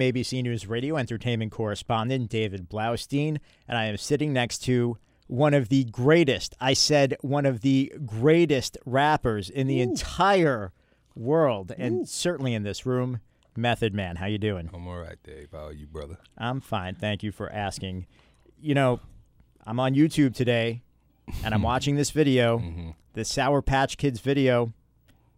ABC 0.00 0.42
News 0.42 0.66
Radio 0.66 0.96
entertainment 0.96 1.52
correspondent 1.52 2.28
David 2.28 2.68
Blaustein, 2.68 3.38
and 3.68 3.78
I 3.78 3.86
am 3.86 3.96
sitting 3.96 4.32
next 4.32 4.58
to 4.64 4.98
one 5.26 5.54
of 5.54 5.68
the 5.68 5.84
greatest, 5.84 6.56
I 6.60 6.72
said 6.72 7.16
one 7.20 7.46
of 7.46 7.60
the 7.60 7.92
greatest 8.04 8.76
rappers 8.84 9.48
in 9.48 9.68
the 9.68 9.80
entire 9.80 10.72
world, 11.14 11.72
and 11.78 12.08
certainly 12.08 12.52
in 12.52 12.64
this 12.64 12.84
room, 12.84 13.20
Method 13.56 13.94
Man. 13.94 14.16
How 14.16 14.26
you 14.26 14.38
doing? 14.38 14.70
I'm 14.74 14.88
all 14.88 14.98
right, 14.98 15.22
Dave. 15.22 15.50
How 15.52 15.66
are 15.66 15.72
you, 15.72 15.86
brother? 15.86 16.18
I'm 16.36 16.60
fine. 16.60 16.96
Thank 16.96 17.22
you 17.22 17.30
for 17.30 17.50
asking. 17.52 18.06
You 18.60 18.74
know, 18.74 19.00
I'm 19.64 19.78
on 19.78 19.94
YouTube 19.94 20.34
today, 20.34 20.82
and 21.44 21.54
I'm 21.54 21.62
watching 21.72 21.94
this 21.96 22.10
video, 22.10 22.58
mm-hmm. 22.58 22.90
the 23.12 23.24
Sour 23.24 23.62
Patch 23.62 23.96
Kids 23.96 24.20
video. 24.20 24.72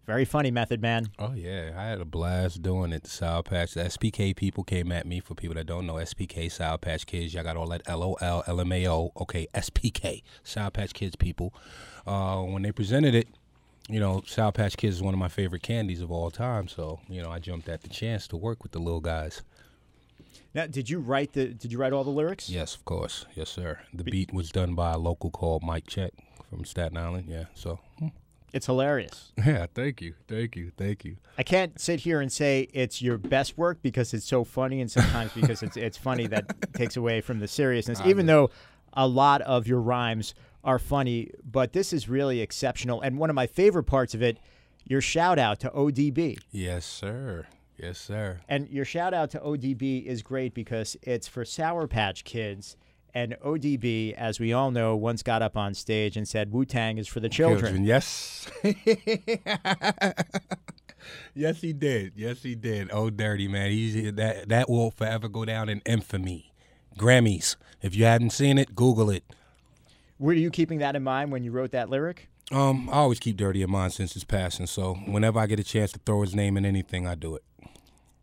Very 0.06 0.24
funny, 0.24 0.50
Method 0.50 0.82
Man. 0.82 1.10
Oh 1.18 1.32
yeah, 1.32 1.72
I 1.76 1.84
had 1.84 2.00
a 2.00 2.04
blast 2.04 2.60
doing 2.60 2.92
it. 2.92 3.04
The 3.04 3.10
Sour 3.10 3.44
Patch, 3.44 3.74
the 3.74 3.84
SPK 3.84 4.34
people 4.34 4.64
came 4.64 4.90
at 4.90 5.06
me. 5.06 5.20
For 5.20 5.34
people 5.36 5.54
that 5.54 5.66
don't 5.66 5.86
know, 5.86 5.94
SPK 5.94 6.50
Sour 6.50 6.78
Patch 6.78 7.06
Kids, 7.06 7.32
y'all 7.32 7.44
got 7.44 7.56
all 7.56 7.68
that 7.68 7.88
LOL, 7.88 8.16
LMAO. 8.18 9.12
Okay, 9.20 9.46
SPK 9.54 10.22
Sour 10.42 10.70
Patch 10.70 10.92
Kids 10.92 11.14
people. 11.14 11.54
Uh, 12.04 12.42
when 12.42 12.62
they 12.62 12.72
presented 12.72 13.14
it, 13.14 13.28
you 13.88 14.00
know, 14.00 14.22
Sour 14.26 14.50
Patch 14.50 14.76
Kids 14.76 14.96
is 14.96 15.02
one 15.02 15.14
of 15.14 15.20
my 15.20 15.28
favorite 15.28 15.62
candies 15.62 16.00
of 16.00 16.10
all 16.10 16.32
time. 16.32 16.66
So 16.66 16.98
you 17.08 17.22
know, 17.22 17.30
I 17.30 17.38
jumped 17.38 17.68
at 17.68 17.82
the 17.82 17.88
chance 17.88 18.26
to 18.28 18.36
work 18.36 18.64
with 18.64 18.72
the 18.72 18.80
little 18.80 19.00
guys. 19.00 19.42
Now, 20.52 20.66
did 20.66 20.90
you 20.90 20.98
write 20.98 21.32
the? 21.32 21.46
Did 21.46 21.70
you 21.70 21.78
write 21.78 21.92
all 21.92 22.02
the 22.02 22.10
lyrics? 22.10 22.50
Yes, 22.50 22.74
of 22.74 22.84
course. 22.84 23.26
Yes, 23.36 23.50
sir. 23.50 23.78
The 23.94 24.02
beat 24.02 24.32
was 24.32 24.50
done 24.50 24.74
by 24.74 24.92
a 24.92 24.98
local 24.98 25.30
called 25.30 25.62
Mike 25.62 25.86
Check 25.86 26.12
from 26.50 26.64
Staten 26.64 26.96
Island. 26.96 27.26
Yeah. 27.28 27.44
So 27.54 27.78
hmm. 28.00 28.08
It's 28.52 28.66
hilarious. 28.66 29.32
yeah, 29.38 29.66
thank 29.74 30.02
you, 30.02 30.14
thank 30.28 30.56
you, 30.56 30.72
thank 30.76 31.04
you. 31.04 31.16
I 31.38 31.42
can't 31.42 31.80
sit 31.80 32.00
here 32.00 32.20
and 32.20 32.30
say 32.30 32.68
it's 32.72 33.00
your 33.00 33.16
best 33.16 33.56
work 33.56 33.80
because 33.82 34.12
it's 34.12 34.26
so 34.26 34.44
funny, 34.44 34.80
and 34.80 34.90
sometimes 34.90 35.32
because 35.34 35.62
it's 35.62 35.76
it's 35.76 35.96
funny 35.96 36.26
that 36.28 36.72
takes 36.74 36.96
away 36.96 37.20
from 37.20 37.38
the 37.38 37.48
seriousness. 37.48 38.00
Even 38.04 38.26
though 38.26 38.50
a 38.92 39.06
lot 39.06 39.40
of 39.42 39.66
your 39.66 39.80
rhymes 39.80 40.34
are 40.64 40.78
funny, 40.78 41.30
but 41.50 41.72
this 41.72 41.92
is 41.92 42.08
really 42.08 42.40
exceptional. 42.40 43.00
And 43.00 43.18
one 43.18 43.30
of 43.30 43.34
my 43.36 43.46
favorite 43.46 43.84
parts 43.84 44.14
of 44.14 44.22
it, 44.22 44.38
your 44.84 45.00
shout 45.00 45.38
out 45.38 45.58
to 45.60 45.70
ODB. 45.70 46.38
Yes, 46.50 46.84
sir. 46.84 47.46
Yes, 47.78 47.98
sir. 47.98 48.40
And 48.48 48.68
your 48.68 48.84
shout 48.84 49.14
out 49.14 49.30
to 49.30 49.40
ODB 49.40 50.04
is 50.04 50.22
great 50.22 50.54
because 50.54 50.96
it's 51.02 51.26
for 51.26 51.44
Sour 51.44 51.88
Patch 51.88 52.22
Kids. 52.24 52.76
And 53.14 53.36
ODB, 53.44 54.14
as 54.14 54.40
we 54.40 54.52
all 54.54 54.70
know, 54.70 54.96
once 54.96 55.22
got 55.22 55.42
up 55.42 55.56
on 55.56 55.74
stage 55.74 56.16
and 56.16 56.26
said 56.26 56.50
Wu 56.50 56.64
Tang 56.64 56.96
is 56.96 57.06
for 57.06 57.20
the 57.20 57.28
children. 57.28 57.84
Yes. 57.84 58.50
yes, 61.34 61.60
he 61.60 61.74
did. 61.74 62.14
Yes, 62.16 62.42
he 62.42 62.54
did. 62.54 62.88
Oh, 62.90 63.10
dirty 63.10 63.48
man. 63.48 63.70
He's 63.70 64.14
that 64.14 64.48
that 64.48 64.70
will 64.70 64.90
forever 64.90 65.28
go 65.28 65.44
down 65.44 65.68
in 65.68 65.82
infamy. 65.84 66.52
Grammys. 66.98 67.56
If 67.82 67.94
you 67.94 68.04
hadn't 68.04 68.30
seen 68.30 68.56
it, 68.58 68.74
Google 68.74 69.10
it. 69.10 69.24
Were 70.18 70.32
you 70.32 70.50
keeping 70.50 70.78
that 70.78 70.96
in 70.96 71.02
mind 71.02 71.32
when 71.32 71.44
you 71.44 71.50
wrote 71.50 71.72
that 71.72 71.90
lyric? 71.90 72.28
Um, 72.50 72.88
I 72.90 72.94
always 72.94 73.18
keep 73.18 73.36
dirty 73.36 73.62
in 73.62 73.70
mind 73.70 73.92
since 73.92 74.14
his 74.14 74.24
passing. 74.24 74.66
So 74.66 74.94
whenever 75.06 75.38
I 75.38 75.46
get 75.46 75.58
a 75.58 75.64
chance 75.64 75.92
to 75.92 75.98
throw 76.04 76.22
his 76.22 76.34
name 76.34 76.56
in 76.56 76.64
anything, 76.64 77.06
I 77.06 77.14
do 77.14 77.34
it. 77.34 77.42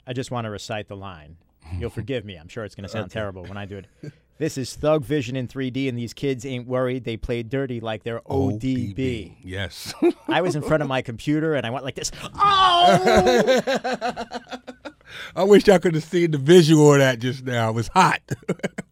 I 0.07 0.13
just 0.13 0.31
want 0.31 0.45
to 0.45 0.49
recite 0.49 0.87
the 0.87 0.95
line. 0.95 1.37
You'll 1.77 1.89
forgive 1.89 2.25
me. 2.25 2.35
I'm 2.35 2.47
sure 2.47 2.63
it's 2.63 2.73
going 2.75 2.83
to 2.83 2.89
sound 2.89 3.11
terrible 3.11 3.43
when 3.43 3.57
I 3.57 3.65
do 3.65 3.77
it. 3.77 4.13
This 4.39 4.57
is 4.57 4.73
Thug 4.73 5.03
Vision 5.03 5.35
in 5.35 5.49
3D, 5.49 5.89
and 5.89 5.97
these 5.97 6.13
kids 6.13 6.45
ain't 6.45 6.65
worried. 6.65 7.03
They 7.03 7.17
play 7.17 7.43
dirty 7.43 7.81
like 7.81 8.03
they're 8.03 8.21
ODB. 8.21 9.35
Yes. 9.43 9.93
I 10.29 10.39
was 10.39 10.55
in 10.55 10.61
front 10.61 10.81
of 10.81 10.87
my 10.87 11.01
computer 11.01 11.55
and 11.55 11.67
I 11.67 11.69
went 11.71 11.83
like 11.83 11.95
this. 11.95 12.09
Oh! 12.23 13.59
I 15.35 15.43
wish 15.43 15.67
I 15.67 15.77
could 15.77 15.93
have 15.93 16.05
seen 16.05 16.31
the 16.31 16.37
visual 16.37 16.93
of 16.93 16.99
that 16.99 17.19
just 17.19 17.43
now. 17.43 17.69
It 17.69 17.73
was 17.73 17.89
hot. 17.89 18.21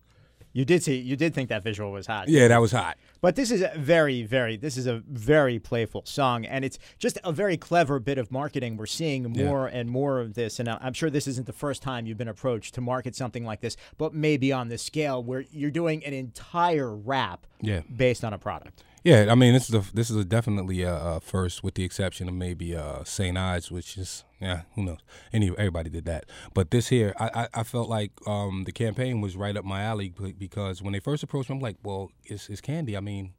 you 0.58 0.66
did 0.66 0.82
see. 0.82 0.96
You 0.98 1.16
did 1.16 1.36
think 1.36 1.50
that 1.50 1.62
visual 1.64 1.92
was 1.92 2.08
hot. 2.08 2.30
yeah, 2.30 2.48
that 2.48 2.60
was 2.60 2.72
hot. 2.72 2.98
But 3.22 3.36
this 3.36 3.52
is 3.52 3.62
a 3.62 3.72
very, 3.78 4.24
very, 4.24 4.58
this 4.58 4.76
is 4.76 4.88
a 4.88 5.04
very 5.08 5.60
playful 5.60 6.02
song, 6.06 6.46
and 6.46 6.66
it's 6.66 6.80
just 6.98 7.20
a 7.24 7.32
very 7.32 7.58
clever 7.58 8.00
bit 8.00 8.18
of 8.18 8.32
marketing. 8.32 8.76
We're 8.76 8.88
seeing 8.88 9.36
Yeah. 9.36 9.46
more 9.46 9.68
and 9.68 9.88
more 9.90 10.20
of 10.20 10.34
this, 10.34 10.60
and 10.60 10.68
I'm 10.68 10.94
sure 10.94 11.12
this 11.12 11.28
isn't 11.28 11.46
the 11.46 11.54
first 11.54 11.84
time 11.84 12.08
you've 12.08 12.18
been 12.18 12.28
approached 12.28 12.74
to 12.76 12.82
market 12.82 13.16
something 13.16 13.46
like 13.46 13.62
this, 13.62 13.78
but 14.00 14.16
maybe 14.16 14.52
on 14.52 14.68
this 14.70 14.82
scale 14.82 15.24
where 15.24 15.46
you're 15.52 15.70
doing 15.72 16.04
an 16.04 16.14
entire 16.14 16.96
rap 16.96 17.46
Yeah. 17.62 17.82
based 17.96 18.24
on 18.24 18.34
a 18.34 18.40
product. 18.40 18.84
Yeah, 19.08 19.28
I 19.32 19.36
mean 19.36 19.54
this 19.54 19.70
is 19.70 19.74
a 19.74 19.86
this 19.94 20.10
is 20.10 20.18
a 20.18 20.26
definitely 20.26 20.82
a, 20.82 20.94
a 20.94 21.22
first, 21.22 21.64
with 21.64 21.76
the 21.76 21.86
exception 21.86 22.28
of 22.28 22.34
maybe 22.34 22.76
uh, 22.76 23.06
Saint 23.06 23.38
Ides, 23.38 23.72
which 23.72 23.98
is 23.98 24.26
yeah, 24.42 24.64
who 24.76 24.84
knows? 24.84 24.98
Any 25.32 25.48
everybody 25.52 25.90
did 25.90 26.04
that, 26.04 26.26
but 26.54 26.72
this 26.72 26.90
here, 26.90 27.14
I, 27.18 27.30
I, 27.34 27.62
I 27.62 27.64
felt 27.64 27.88
like 27.88 28.12
um, 28.28 28.66
the 28.66 28.74
campaign 28.74 29.22
was 29.22 29.38
right 29.38 29.56
up 29.56 29.64
my 29.64 29.82
alley 29.82 30.14
because 30.38 30.82
when 30.82 30.92
they 30.92 31.00
first 31.00 31.24
approached 31.24 31.50
me, 31.50 31.56
I'm 31.56 31.62
like, 31.62 31.78
well, 31.84 32.12
it's, 32.26 32.50
it's 32.50 32.60
candy. 32.60 32.98
I 32.98 33.00
mean, 33.00 33.32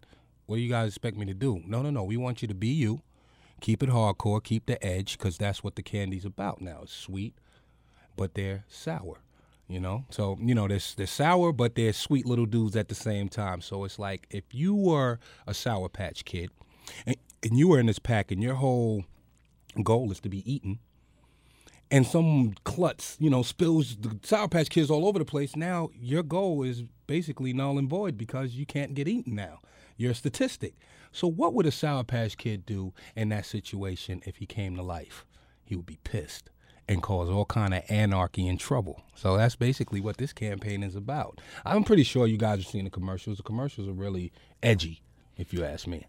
what 0.46 0.56
do 0.56 0.62
you 0.62 0.70
guys 0.70 0.88
expect 0.88 1.18
me 1.18 1.26
to 1.26 1.34
do? 1.34 1.62
No, 1.66 1.82
no, 1.82 1.90
no. 1.90 2.02
We 2.02 2.16
want 2.16 2.40
you 2.40 2.48
to 2.48 2.54
be 2.54 2.68
you, 2.68 3.02
keep 3.60 3.82
it 3.82 3.90
hardcore, 3.90 4.42
keep 4.42 4.64
the 4.64 4.82
edge, 4.82 5.18
because 5.18 5.36
that's 5.36 5.62
what 5.62 5.76
the 5.76 5.82
candy's 5.82 6.24
about 6.24 6.62
now. 6.62 6.80
It's 6.84 6.94
sweet, 6.94 7.34
but 8.16 8.32
they're 8.32 8.64
sour. 8.68 9.18
You 9.68 9.80
know, 9.80 10.06
so 10.08 10.38
you 10.40 10.54
know 10.54 10.66
they're 10.66 10.80
they're 10.96 11.06
sour, 11.06 11.52
but 11.52 11.74
they're 11.74 11.92
sweet 11.92 12.24
little 12.24 12.46
dudes 12.46 12.74
at 12.74 12.88
the 12.88 12.94
same 12.94 13.28
time. 13.28 13.60
So 13.60 13.84
it's 13.84 13.98
like 13.98 14.26
if 14.30 14.44
you 14.50 14.74
were 14.74 15.18
a 15.46 15.52
Sour 15.52 15.90
Patch 15.90 16.24
Kid, 16.24 16.50
and, 17.06 17.16
and 17.42 17.58
you 17.58 17.68
were 17.68 17.78
in 17.78 17.84
this 17.84 17.98
pack, 17.98 18.30
and 18.30 18.42
your 18.42 18.54
whole 18.54 19.04
goal 19.82 20.10
is 20.10 20.20
to 20.20 20.30
be 20.30 20.50
eaten, 20.50 20.78
and 21.90 22.06
some 22.06 22.54
klutz, 22.64 23.18
you 23.20 23.28
know, 23.28 23.42
spills 23.42 23.96
the 23.96 24.18
Sour 24.22 24.48
Patch 24.48 24.70
Kids 24.70 24.90
all 24.90 25.06
over 25.06 25.18
the 25.18 25.26
place. 25.26 25.54
Now 25.54 25.90
your 26.00 26.22
goal 26.22 26.62
is 26.62 26.84
basically 27.06 27.52
null 27.52 27.76
and 27.76 27.90
void 27.90 28.16
because 28.16 28.54
you 28.54 28.64
can't 28.64 28.94
get 28.94 29.06
eaten 29.06 29.34
now. 29.34 29.58
You're 29.98 30.12
a 30.12 30.14
statistic. 30.14 30.76
So 31.12 31.28
what 31.28 31.52
would 31.52 31.66
a 31.66 31.70
Sour 31.70 32.04
Patch 32.04 32.38
Kid 32.38 32.64
do 32.64 32.94
in 33.14 33.28
that 33.30 33.44
situation 33.44 34.22
if 34.24 34.36
he 34.36 34.46
came 34.46 34.76
to 34.76 34.82
life? 34.82 35.26
He 35.62 35.76
would 35.76 35.86
be 35.86 35.98
pissed 36.04 36.48
and 36.88 37.02
cause 37.02 37.28
all 37.28 37.44
kind 37.44 37.74
of 37.74 37.82
anarchy 37.88 38.48
and 38.48 38.58
trouble. 38.58 39.02
So 39.14 39.36
that's 39.36 39.56
basically 39.56 40.00
what 40.00 40.16
this 40.16 40.32
campaign 40.32 40.82
is 40.82 40.96
about. 40.96 41.40
I'm 41.64 41.84
pretty 41.84 42.02
sure 42.04 42.26
you 42.26 42.38
guys 42.38 42.58
have 42.58 42.66
seen 42.66 42.84
the 42.84 42.90
commercials. 42.90 43.36
The 43.36 43.42
commercials 43.42 43.88
are 43.88 43.92
really 43.92 44.32
edgy, 44.62 45.02
if 45.36 45.52
you 45.52 45.64
ask 45.64 45.86
me. 45.86 46.06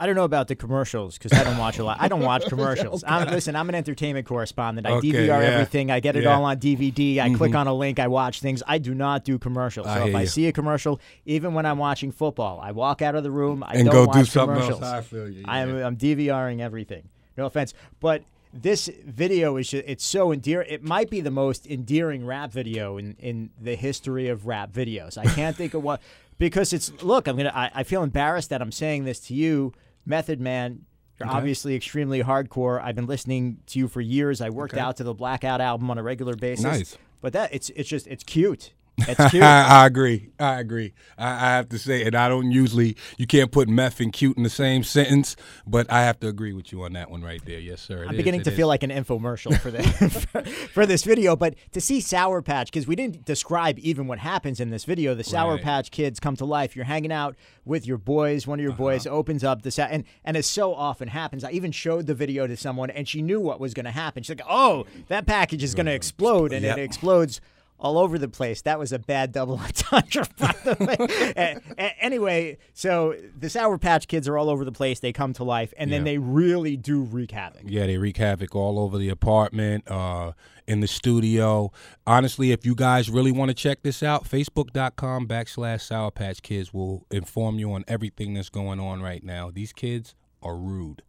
I 0.00 0.06
don't 0.06 0.14
know 0.14 0.22
about 0.24 0.46
the 0.46 0.54
commercials 0.54 1.18
because 1.18 1.32
I 1.32 1.42
don't 1.42 1.58
watch 1.58 1.80
a 1.80 1.84
lot. 1.84 1.96
I 2.00 2.06
don't 2.06 2.20
watch 2.22 2.44
commercials. 2.48 3.02
I'm, 3.04 3.26
listen, 3.28 3.56
I'm 3.56 3.68
an 3.68 3.74
entertainment 3.74 4.26
correspondent. 4.28 4.86
I 4.86 4.92
Okay, 4.92 5.08
DVR 5.08 5.26
yeah. 5.26 5.40
everything. 5.40 5.90
I 5.90 5.98
get 5.98 6.14
it 6.14 6.22
Yeah. 6.22 6.36
all 6.36 6.44
on 6.44 6.58
DVD. 6.58 7.18
I 7.18 7.26
mm-hmm. 7.26 7.34
click 7.36 7.54
on 7.56 7.66
a 7.66 7.74
link. 7.74 7.98
I 7.98 8.06
watch 8.06 8.40
things. 8.40 8.62
I 8.68 8.78
do 8.78 8.94
not 8.94 9.24
do 9.24 9.40
commercials. 9.40 9.88
I 9.88 9.98
So 9.98 10.06
if 10.06 10.14
I 10.14 10.20
you. 10.20 10.26
see 10.28 10.46
a 10.46 10.52
commercial, 10.52 11.00
even 11.26 11.52
when 11.52 11.66
I'm 11.66 11.78
watching 11.78 12.12
football, 12.12 12.60
I 12.62 12.70
walk 12.70 13.02
out 13.02 13.16
of 13.16 13.24
the 13.24 13.30
room. 13.32 13.64
I 13.66 13.72
And 13.74 13.86
don't 13.86 13.92
go 13.92 14.04
watch 14.04 14.16
do 14.18 14.24
something 14.26 14.56
else. 14.58 14.66
commercials. 14.66 14.82
I 14.92 15.00
feel 15.00 15.28
you, 15.28 15.44
I 15.46 15.60
am. 15.60 15.76
I'm 15.82 15.96
DVRing 15.96 16.60
everything. 16.60 17.08
No 17.36 17.46
offense, 17.46 17.74
but 17.98 18.22
this 18.52 18.88
video 19.04 19.56
is 19.56 19.68
just, 19.70 19.84
it's 19.86 20.04
so 20.04 20.32
endearing. 20.32 20.68
It 20.70 20.82
might 20.82 21.10
be 21.10 21.20
the 21.20 21.30
most 21.30 21.66
endearing 21.66 22.24
rap 22.24 22.50
video 22.52 22.96
in 22.98 23.16
in 23.18 23.50
the 23.60 23.74
history 23.76 24.28
of 24.28 24.46
rap 24.46 24.72
videos. 24.72 25.18
I 25.18 25.24
can't 25.26 25.56
think 25.56 25.74
of 25.74 25.82
what 25.82 26.00
because 26.38 26.72
it's 26.72 26.90
look. 27.02 27.26
I'm 27.28 27.36
gonna. 27.36 27.52
I, 27.54 27.70
I 27.74 27.82
feel 27.84 28.02
embarrassed 28.02 28.50
that 28.50 28.62
I'm 28.62 28.72
saying 28.72 29.04
this 29.04 29.20
to 29.20 29.34
you, 29.34 29.72
Method 30.06 30.40
Man. 30.40 30.84
You're 31.20 31.28
Okay. 31.28 31.36
obviously 31.36 31.74
extremely 31.74 32.22
hardcore. 32.22 32.80
I've 32.80 32.94
been 32.94 33.06
listening 33.06 33.58
to 33.66 33.78
you 33.80 33.88
for 33.88 34.00
years. 34.00 34.40
I 34.40 34.50
worked 34.50 34.74
Okay. 34.74 34.80
out 34.80 34.96
to 34.98 35.04
the 35.04 35.12
Blackout 35.14 35.60
album 35.60 35.90
on 35.90 35.98
a 35.98 36.02
regular 36.02 36.36
basis. 36.36 36.64
Nice. 36.64 36.98
But 37.20 37.32
that 37.32 37.52
it's 37.52 37.70
it's 37.70 37.88
just 37.88 38.06
it's 38.06 38.22
cute. 38.22 38.72
It's 39.06 39.24
cute. 39.30 39.42
I, 39.42 39.82
I 39.82 39.86
agree. 39.86 40.30
I 40.40 40.58
agree. 40.60 40.92
I, 41.16 41.28
I 41.28 41.50
have 41.56 41.68
to 41.70 41.78
say, 41.78 42.04
and 42.04 42.14
I 42.14 42.28
don't 42.28 42.50
usually, 42.50 42.96
you 43.16 43.26
can't 43.26 43.50
put 43.52 43.68
meth 43.68 44.00
and 44.00 44.12
cute 44.12 44.36
in 44.36 44.42
the 44.42 44.50
same 44.50 44.82
sentence, 44.82 45.36
but 45.66 45.90
I 45.90 46.02
have 46.02 46.18
to 46.20 46.28
agree 46.28 46.52
with 46.52 46.72
you 46.72 46.82
on 46.82 46.92
that 46.94 47.10
one 47.10 47.22
right 47.22 47.40
there. 47.44 47.58
Yes, 47.60 47.80
sir. 47.80 48.04
I'm 48.04 48.12
is, 48.14 48.16
beginning 48.16 48.42
to 48.42 48.50
is. 48.50 48.56
feel 48.56 48.66
like 48.68 48.82
an 48.82 48.90
infomercial 48.90 49.58
for 49.60 49.70
this 49.70 50.24
for 50.72 50.86
this 50.86 51.04
video, 51.04 51.36
but 51.36 51.54
to 51.72 51.80
see 51.80 52.00
Sour 52.00 52.42
Patch 52.42 52.70
because 52.72 52.86
we 52.86 52.96
didn't 52.96 53.24
describe 53.24 53.78
even 53.78 54.06
what 54.06 54.18
happens 54.18 54.60
in 54.60 54.70
this 54.70 54.84
video. 54.84 55.14
The 55.14 55.24
Sour 55.24 55.54
Right. 55.54 55.62
Patch 55.62 55.90
Kids 55.90 56.18
come 56.20 56.36
to 56.36 56.44
life. 56.44 56.74
You're 56.76 56.84
hanging 56.84 57.12
out 57.12 57.36
with 57.64 57.86
your 57.86 57.98
boys. 57.98 58.46
One 58.46 58.58
of 58.58 58.62
your 58.62 58.72
boys 58.72 59.06
Uh-huh. 59.06 59.16
opens 59.16 59.44
up 59.44 59.62
the 59.62 59.88
and 59.90 60.04
and 60.24 60.36
as 60.36 60.46
so 60.46 60.74
often 60.74 61.08
happens, 61.08 61.44
I 61.44 61.50
even 61.52 61.70
showed 61.72 62.06
the 62.06 62.14
video 62.14 62.46
to 62.46 62.56
someone 62.56 62.90
and 62.90 63.06
she 63.08 63.22
knew 63.22 63.40
what 63.40 63.60
was 63.60 63.74
going 63.74 63.84
to 63.86 63.90
happen. 63.92 64.22
She's 64.22 64.36
like, 64.36 64.46
"Oh, 64.48 64.86
that 65.08 65.26
package 65.26 65.62
is 65.62 65.74
going 65.74 65.86
to 65.86 65.92
explode," 65.92 66.52
and 66.52 66.64
Yep. 66.64 66.78
it 66.78 66.82
explodes. 66.82 67.40
All 67.80 67.96
over 67.98 68.18
the 68.18 68.28
place. 68.28 68.62
That 68.62 68.78
was 68.78 68.92
a 68.92 68.98
bad 68.98 69.30
double 69.30 69.56
entendre, 69.64 70.24
by 70.38 70.52
the 70.64 70.84
way. 70.84 71.32
A- 71.36 71.60
a- 71.80 72.04
anyway, 72.04 72.58
so 72.74 73.14
the 73.38 73.48
Sour 73.48 73.78
Patch 73.78 74.08
Kids 74.08 74.26
are 74.26 74.36
all 74.36 74.50
over 74.50 74.64
the 74.64 74.72
place. 74.72 74.98
They 74.98 75.12
come 75.12 75.32
to 75.34 75.44
life, 75.44 75.72
and 75.76 75.92
then 75.92 76.00
Yeah. 76.00 76.12
they 76.12 76.18
really 76.18 76.76
do 76.76 77.02
wreak 77.02 77.30
havoc. 77.30 77.62
Yeah, 77.64 77.86
they 77.86 77.96
wreak 77.96 78.16
havoc 78.16 78.56
all 78.56 78.80
over 78.80 78.98
the 78.98 79.08
apartment, 79.10 79.88
uh, 79.88 80.32
in 80.66 80.80
the 80.80 80.88
studio. 80.88 81.70
Honestly, 82.06 82.50
if 82.52 82.66
you 82.66 82.74
guys 82.74 83.08
really 83.08 83.30
want 83.32 83.48
to 83.50 83.54
check 83.54 83.82
this 83.82 84.02
out, 84.02 84.24
facebook.com 84.24 85.28
backslash 85.28 85.82
Sour 85.82 86.10
Patch 86.10 86.42
Kids 86.42 86.74
will 86.74 87.06
inform 87.12 87.58
you 87.60 87.72
on 87.72 87.84
everything 87.86 88.34
that's 88.34 88.50
going 88.50 88.80
on 88.80 89.00
right 89.00 89.22
now. 89.22 89.50
These 89.52 89.72
kids 89.72 90.14
are 90.42 90.56
rude. 90.56 91.02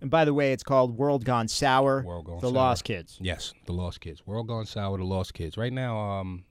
And 0.00 0.10
by 0.10 0.24
the 0.24 0.34
way, 0.34 0.52
it's 0.52 0.62
called 0.62 0.96
World 0.96 1.24
Gone 1.24 1.48
Sour. 1.48 2.02
World 2.02 2.26
Gone 2.26 2.36
the 2.36 2.48
Sour. 2.48 2.50
Lost 2.50 2.84
Kids. 2.84 3.18
Yes, 3.20 3.52
the 3.66 3.72
Lost 3.72 4.00
Kids. 4.00 4.26
World 4.26 4.48
Gone 4.48 4.66
Sour, 4.66 4.98
the 4.98 5.04
Lost 5.04 5.34
Kids. 5.34 5.56
Right 5.56 5.72
now, 5.72 5.98
um, 5.98 6.44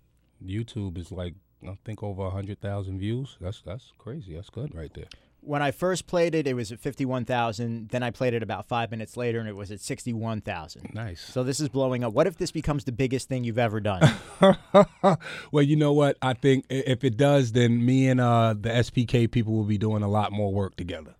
YouTube 0.43 0.97
is 0.97 1.11
like 1.11 1.35
I 1.67 1.77
think 1.83 2.03
over 2.03 2.29
hundred 2.29 2.61
thousand 2.61 2.99
views. 2.99 3.37
That's 3.41 3.61
that's 3.61 3.93
crazy. 3.97 4.35
That's 4.35 4.49
good 4.49 4.73
right 4.75 4.93
there. 4.93 5.07
When 5.41 5.61
I 5.61 5.69
first 5.69 6.07
played 6.07 6.33
it, 6.33 6.47
it 6.47 6.55
was 6.55 6.71
at 6.71 6.79
51,000. 6.79 7.89
Then 7.89 8.01
I 8.01 8.09
played 8.09 8.33
it 8.33 8.41
about 8.41 8.67
five 8.67 8.89
minutes 8.89 9.15
later, 9.15 9.37
and 9.39 9.47
it 9.47 9.55
was 9.55 9.69
at 9.69 9.79
61,000. 9.79 10.95
Nice. 10.95 11.21
So 11.21 11.43
this 11.43 11.59
is 11.59 11.69
blowing 11.69 12.03
up. 12.03 12.13
What 12.13 12.25
if 12.25 12.35
this 12.35 12.49
becomes 12.49 12.85
the 12.85 12.91
biggest 12.91 13.29
thing 13.29 13.43
you've 13.43 13.59
ever 13.59 13.79
done? 13.79 14.11
well, 15.51 15.61
you 15.61 15.75
know 15.75 15.93
what? 15.93 16.17
I 16.19 16.33
think 16.33 16.65
if 16.71 17.03
it 17.03 17.15
does, 17.15 17.51
then 17.51 17.85
me 17.85 18.07
and 18.07 18.19
uh, 18.19 18.55
the 18.59 18.69
SPK 18.69 19.29
people 19.29 19.53
will 19.53 19.65
be 19.65 19.77
doing 19.77 20.01
a 20.01 20.07
lot 20.07 20.31
more 20.31 20.51
work 20.51 20.77
together. 20.77 21.13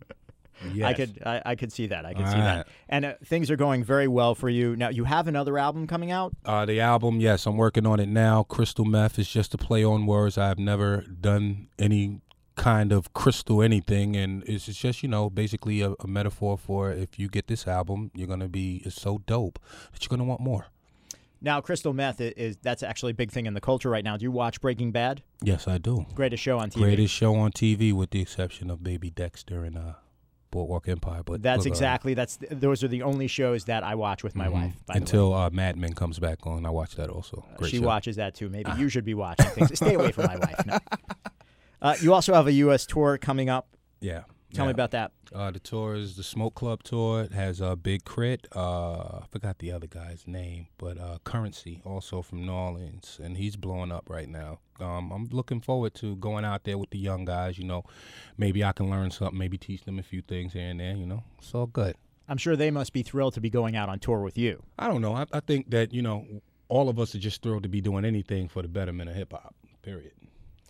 Yes. 0.74 0.88
I 0.88 0.94
could, 0.94 1.24
I, 1.26 1.42
I 1.46 1.56
could 1.56 1.72
see 1.72 1.88
that. 1.88 2.06
I 2.06 2.14
could 2.14 2.26
All 2.26 2.32
see 2.32 2.38
that. 2.38 2.68
And 2.90 3.06
uh, 3.06 3.14
things 3.24 3.52
are 3.52 3.56
going 3.56 3.84
very 3.84 4.08
well 4.08 4.36
for 4.36 4.50
you 4.50 4.76
now. 4.76 4.90
You 4.90 5.04
have 5.04 5.28
another 5.28 5.58
album 5.58 5.88
coming 5.88 6.12
out. 6.12 6.34
Uh, 6.46 6.66
the 6.66 6.80
album, 6.80 7.20
yes, 7.20 7.46
I'm 7.46 7.58
working 7.58 7.86
on 7.86 8.00
it 8.00 8.10
now. 8.10 8.44
Crystal 8.44 8.86
Meth 8.86 9.20
is 9.20 9.30
just 9.30 9.54
a 9.54 9.58
play 9.58 9.84
on 9.84 10.06
words. 10.06 10.38
I've 10.38 10.60
never 10.60 11.02
done 11.02 11.68
any 11.78 12.22
kind 12.56 12.92
of 12.92 13.14
crystal 13.14 13.62
anything, 13.62 14.16
and 14.16 14.44
it's 14.46 14.66
just 14.66 15.04
you 15.04 15.10
know 15.10 15.30
basically 15.30 15.82
a, 15.82 15.94
a 16.00 16.08
metaphor 16.08 16.58
for 16.58 16.92
if 16.92 17.20
you 17.20 17.28
get 17.28 17.48
this 17.48 17.68
album, 17.68 18.12
you're 18.16 18.28
gonna 18.28 18.50
be 18.50 18.82
it's 18.86 19.00
so 19.00 19.22
dope 19.26 19.60
that 19.92 20.04
you're 20.04 20.10
gonna 20.10 20.28
want 20.28 20.42
more. 20.42 20.68
Now, 21.42 21.62
crystal 21.62 21.94
meth 21.94 22.22
is, 22.22 22.34
is 22.34 22.58
that's 22.62 22.82
actually 22.82 23.12
a 23.12 23.16
big 23.16 23.32
thing 23.32 23.46
in 23.46 23.54
the 23.54 23.62
culture 23.62 23.90
right 23.90 24.04
now. 24.04 24.18
Do 24.18 24.24
you 24.24 24.32
watch 24.32 24.62
Breaking 24.62 24.92
Bad? 24.92 25.22
Yes, 25.44 25.68
I 25.68 25.78
do. 25.78 26.06
Greatest 26.16 26.42
show 26.42 26.58
on 26.58 26.72
TV. 26.72 26.82
Greatest 26.82 27.14
show 27.14 27.36
on 27.36 27.52
TV, 27.52 27.94
with 27.94 28.12
the 28.12 28.22
exception 28.22 28.72
of 28.72 28.84
Baby 28.84 29.12
Dexter 29.12 29.64
and 29.64 29.78
uh, 29.78 29.94
Boardwalk 30.52 30.88
Empire. 30.88 31.22
But 31.24 31.42
That's 31.42 31.66
look, 31.66 31.68
uh, 31.68 31.74
exactly 31.74 32.14
that's 32.14 32.38
those 32.50 32.84
are 32.84 32.88
the 32.88 33.04
only 33.04 33.28
shows 33.28 33.66
that 33.66 33.84
I 33.84 33.96
watch 33.96 34.24
with 34.24 34.36
my 34.36 34.48
mhm. 34.48 34.52
wife. 34.52 34.74
By 34.86 34.94
the 34.94 35.00
way. 35.00 35.02
until 35.02 35.34
uh, 35.34 35.50
Mad 35.50 35.78
Men 35.78 35.94
comes 35.94 36.20
back 36.20 36.46
on. 36.48 36.66
I 36.66 36.70
watch 36.70 36.96
that 36.96 37.10
also. 37.10 37.46
Great 37.58 37.72
she 37.72 37.78
show. 37.78 37.84
watches 37.84 38.16
that 38.18 38.36
too. 38.36 38.50
Maybe 38.50 38.72
you 38.78 38.90
should 38.90 39.06
be 39.06 39.14
watching 39.14 39.48
things. 39.48 39.76
Stay 39.76 39.96
away 39.96 40.12
from 40.12 40.26
my 40.26 40.38
wife. 40.38 40.66
No. 40.66 40.80
Uh, 41.82 41.94
you 42.02 42.14
also 42.16 42.34
have 42.34 42.48
a 42.48 42.52
U.S. 42.54 42.88
tour 42.88 43.16
coming 43.20 43.48
up. 43.48 43.68
Yeah. 44.00 44.24
Tell 44.56 44.66
yeah. 44.66 44.70
me 44.70 44.72
about 44.72 44.92
that. 44.92 45.12
Uh, 45.34 45.52
the 45.52 45.60
tour 45.60 45.96
is 45.96 46.16
the 46.16 46.24
Smoke 46.24 46.56
Club 46.56 46.82
tour. 46.84 47.24
It 47.24 47.34
has 47.34 47.60
a 47.60 47.68
uh, 47.68 47.76
Big 47.76 48.06
Crit. 48.06 48.48
Uh, 48.56 49.20
I 49.20 49.24
forgot 49.30 49.60
the 49.60 49.74
other 49.74 49.88
guy's 49.88 50.26
name, 50.26 50.68
but 50.78 50.98
uh, 50.98 51.18
Currency, 51.26 51.82
also 51.84 52.22
from 52.22 52.46
New 52.46 52.54
Orleans, 52.54 53.20
and 53.22 53.36
he's 53.36 53.58
blowing 53.58 53.92
up 53.92 54.10
right 54.10 54.30
now. 54.30 54.60
Um, 54.80 55.12
I'm 55.12 55.28
looking 55.32 55.60
forward 55.60 55.94
to 55.96 56.16
going 56.16 56.46
out 56.46 56.64
there 56.64 56.78
with 56.78 56.90
the 56.92 56.98
young 56.98 57.26
guys. 57.26 57.58
You 57.58 57.66
know, 57.66 57.84
maybe 58.38 58.64
I 58.64 58.72
can 58.72 58.90
learn 58.90 59.12
something, 59.12 59.38
maybe 59.38 59.58
teach 59.58 59.84
them 59.84 60.00
a 60.00 60.04
few 60.04 60.22
things 60.22 60.54
here 60.54 60.70
and 60.70 60.80
there. 60.80 60.96
You 60.96 61.06
know, 61.06 61.24
it's 61.38 61.54
all 61.54 61.68
good. 61.68 61.98
I'm 62.30 62.38
sure 62.38 62.56
they 62.56 62.72
must 62.72 62.94
be 62.94 63.04
thrilled 63.04 63.34
to 63.34 63.42
be 63.42 63.50
going 63.50 63.76
out 63.76 63.90
on 63.90 64.00
tour 64.00 64.22
with 64.22 64.38
you. 64.38 64.64
I 64.80 64.88
don't 64.88 65.02
know. 65.02 65.16
I, 65.16 65.26
I 65.34 65.42
think 65.42 65.70
that 65.72 65.94
you 65.94 66.02
know, 66.02 66.26
all 66.70 66.88
of 66.88 66.98
us 66.98 67.14
are 67.14 67.20
just 67.20 67.42
thrilled 67.42 67.64
to 67.64 67.70
be 67.70 67.82
doing 67.82 68.06
anything 68.06 68.48
for 68.48 68.62
the 68.62 68.70
betterment 68.70 69.10
of 69.10 69.18
hip 69.18 69.34
hop. 69.34 69.54
Period. 69.82 70.14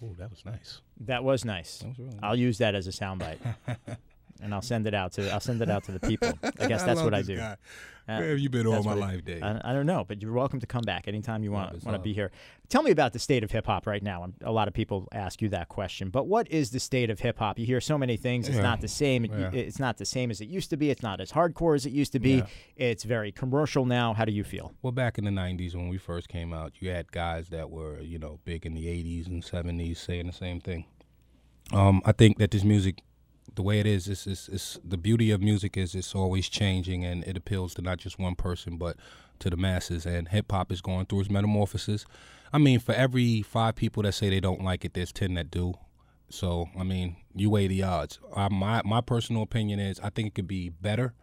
Oh, 0.04 0.14
that 0.20 0.30
was 0.30 0.44
nice. 0.46 0.82
That 1.02 1.24
was 1.24 1.46
nice. 1.46 1.80
That 1.80 1.88
was 1.90 2.00
really 2.00 2.12
nice. 2.12 2.20
I'll 2.24 2.36
use 2.36 2.58
that 2.60 2.76
as 2.76 2.88
a 2.88 2.92
soundbite, 2.92 3.38
and 4.46 4.54
I'll 4.54 4.62
send 4.62 4.88
it 4.88 4.94
out 4.94 5.12
to 5.14 5.30
I'll 5.34 5.40
send 5.42 5.62
it 5.62 5.70
out 5.70 5.84
to 5.86 5.92
the 5.92 6.00
people. 6.00 6.32
I 6.44 6.68
guess 6.68 6.84
that's 6.84 6.98
love 6.98 7.06
what 7.06 7.14
I 7.14 7.22
do. 7.22 7.36
guy. 7.38 7.58
Uh, 8.08 8.20
Where 8.20 8.30
have 8.30 8.40
you 8.40 8.50
been 8.52 8.68
all 8.68 8.84
my 8.84 8.92
I- 8.92 8.96
life, 8.96 9.26
Dave? 9.26 9.42
I, 9.42 9.60
I 9.64 9.74
don't 9.74 9.88
know, 9.88 10.06
but 10.08 10.22
you're 10.22 10.32
welcome 10.32 10.60
to 10.60 10.68
come 10.68 10.84
back 10.84 11.08
anytime 11.08 11.44
you 11.44 11.52
want 11.52 11.84
want 11.84 11.96
to 11.98 12.02
be 12.04 12.14
here. 12.14 12.32
Tell 12.70 12.84
me 12.84 12.92
about 12.92 13.14
the 13.14 13.20
state 13.20 13.44
of 13.44 13.50
hip 13.50 13.66
hop 13.66 13.88
right 13.88 14.02
now. 14.04 14.28
A 14.44 14.52
lot 14.52 14.68
of 14.68 14.76
people 14.76 15.08
ask 15.12 15.42
you 15.42 15.50
that 15.50 15.70
question, 15.70 16.10
but 16.12 16.28
what 16.28 16.48
is 16.52 16.70
the 16.70 16.80
state 16.80 17.10
of 17.10 17.20
hip 17.20 17.40
hop? 17.40 17.58
You 17.58 17.66
hear 17.66 17.82
so 17.82 17.98
many 17.98 18.16
things. 18.16 18.48
It's 18.48 18.58
Yeah. 18.58 18.62
not 18.64 18.82
the 18.82 18.88
same. 18.88 19.26
Yeah. 19.26 19.50
It's 19.52 19.80
not 19.80 19.98
the 19.98 20.06
same 20.06 20.30
as 20.30 20.40
it 20.40 20.48
used 20.48 20.70
to 20.70 20.78
be. 20.78 20.92
It's 20.92 21.02
not 21.02 21.20
as 21.20 21.32
hardcore 21.32 21.76
as 21.76 21.88
it 21.88 21.94
used 21.94 22.12
to 22.12 22.20
be. 22.20 22.36
Yeah. 22.36 22.46
It's 22.76 23.04
very 23.04 23.32
commercial 23.32 23.86
now. 23.88 24.14
How 24.14 24.24
do 24.26 24.32
you 24.32 24.44
feel? 24.44 24.72
Well, 24.84 24.92
back 24.92 25.18
in 25.18 25.26
the 25.26 25.32
'90s 25.32 25.74
when 25.76 25.90
we 25.90 25.98
first 25.98 26.30
came 26.30 26.54
out, 26.54 26.74
you 26.82 26.92
had 26.92 27.12
guys 27.12 27.50
that 27.50 27.72
were, 27.72 28.00
you 28.02 28.20
know, 28.20 28.40
big 28.46 28.68
in 28.68 28.76
the 28.76 28.86
'80s 28.86 29.26
and 29.26 29.44
'70s 29.44 29.98
saying 29.98 30.28
the 30.28 30.34
same 30.34 30.60
thing. 30.62 30.86
Um, 31.74 32.04
I 32.06 32.12
think 32.12 32.38
that 32.38 32.52
this 32.52 32.64
music, 32.64 33.02
the 33.56 33.64
way 33.64 33.80
it 33.80 33.86
is, 33.86 34.08
is, 34.08 34.28
is, 34.28 34.50
is 34.50 34.80
the 34.84 34.98
beauty 34.98 35.32
of 35.32 35.42
music 35.42 35.78
is 35.78 35.96
it's 35.96 36.14
always 36.14 36.50
changing 36.50 37.04
and 37.06 37.24
it 37.24 37.38
appeals 37.38 37.74
to 37.76 37.82
not 37.82 37.98
just 37.98 38.20
one 38.20 38.36
person 38.36 38.78
but 38.78 38.98
to 39.40 39.50
the 39.50 39.58
masses. 39.58 40.06
And 40.06 40.28
hip 40.28 40.52
hop 40.52 40.72
is 40.72 40.82
going 40.82 41.06
through 41.06 41.22
its 41.22 41.30
metamorphosis. 41.30 42.06
I 42.54 42.58
mean, 42.58 42.80
for 42.80 42.94
every 42.94 43.42
five 43.42 43.76
people 43.76 44.04
that 44.04 44.14
say 44.14 44.30
they 44.30 44.40
don't 44.40 44.64
like 44.64 44.86
it, 44.86 44.94
there's 44.94 45.12
ten 45.12 45.34
that 45.36 45.52
do. 45.52 45.74
So 46.30 46.70
I 46.78 46.84
mean, 46.84 47.18
you 47.36 47.50
weigh 47.50 47.68
the 47.68 47.84
odds. 47.84 48.20
Uh, 48.34 48.50
my 48.50 48.82
my 48.86 49.02
personal 49.02 49.42
opinion 49.42 49.80
is 49.80 50.00
I 50.00 50.10
think 50.10 50.30
it 50.30 50.36
could 50.36 50.48
be 50.48 50.70
better. 50.70 51.14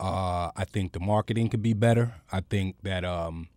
Uh, 0.00 0.50
I 0.56 0.64
think 0.64 0.92
the 0.92 1.00
marketing 1.00 1.48
could 1.48 1.62
be 1.62 1.72
better. 1.72 2.14
I 2.32 2.40
think 2.40 2.76
that 2.82 3.04
um, 3.04 3.48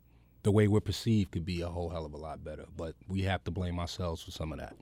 the 0.43 0.51
way 0.51 0.67
we're 0.67 0.81
perceived 0.81 1.31
could 1.31 1.45
be 1.45 1.61
a 1.61 1.67
whole 1.67 1.89
hell 1.89 2.05
of 2.05 2.13
a 2.13 2.17
lot 2.17 2.43
better. 2.43 2.65
But 2.75 2.95
we 3.07 3.23
have 3.23 3.43
to 3.45 3.51
blame 3.51 3.79
ourselves 3.79 4.21
for 4.23 4.31
some 4.31 4.51
of 4.51 4.59
that. 4.59 4.75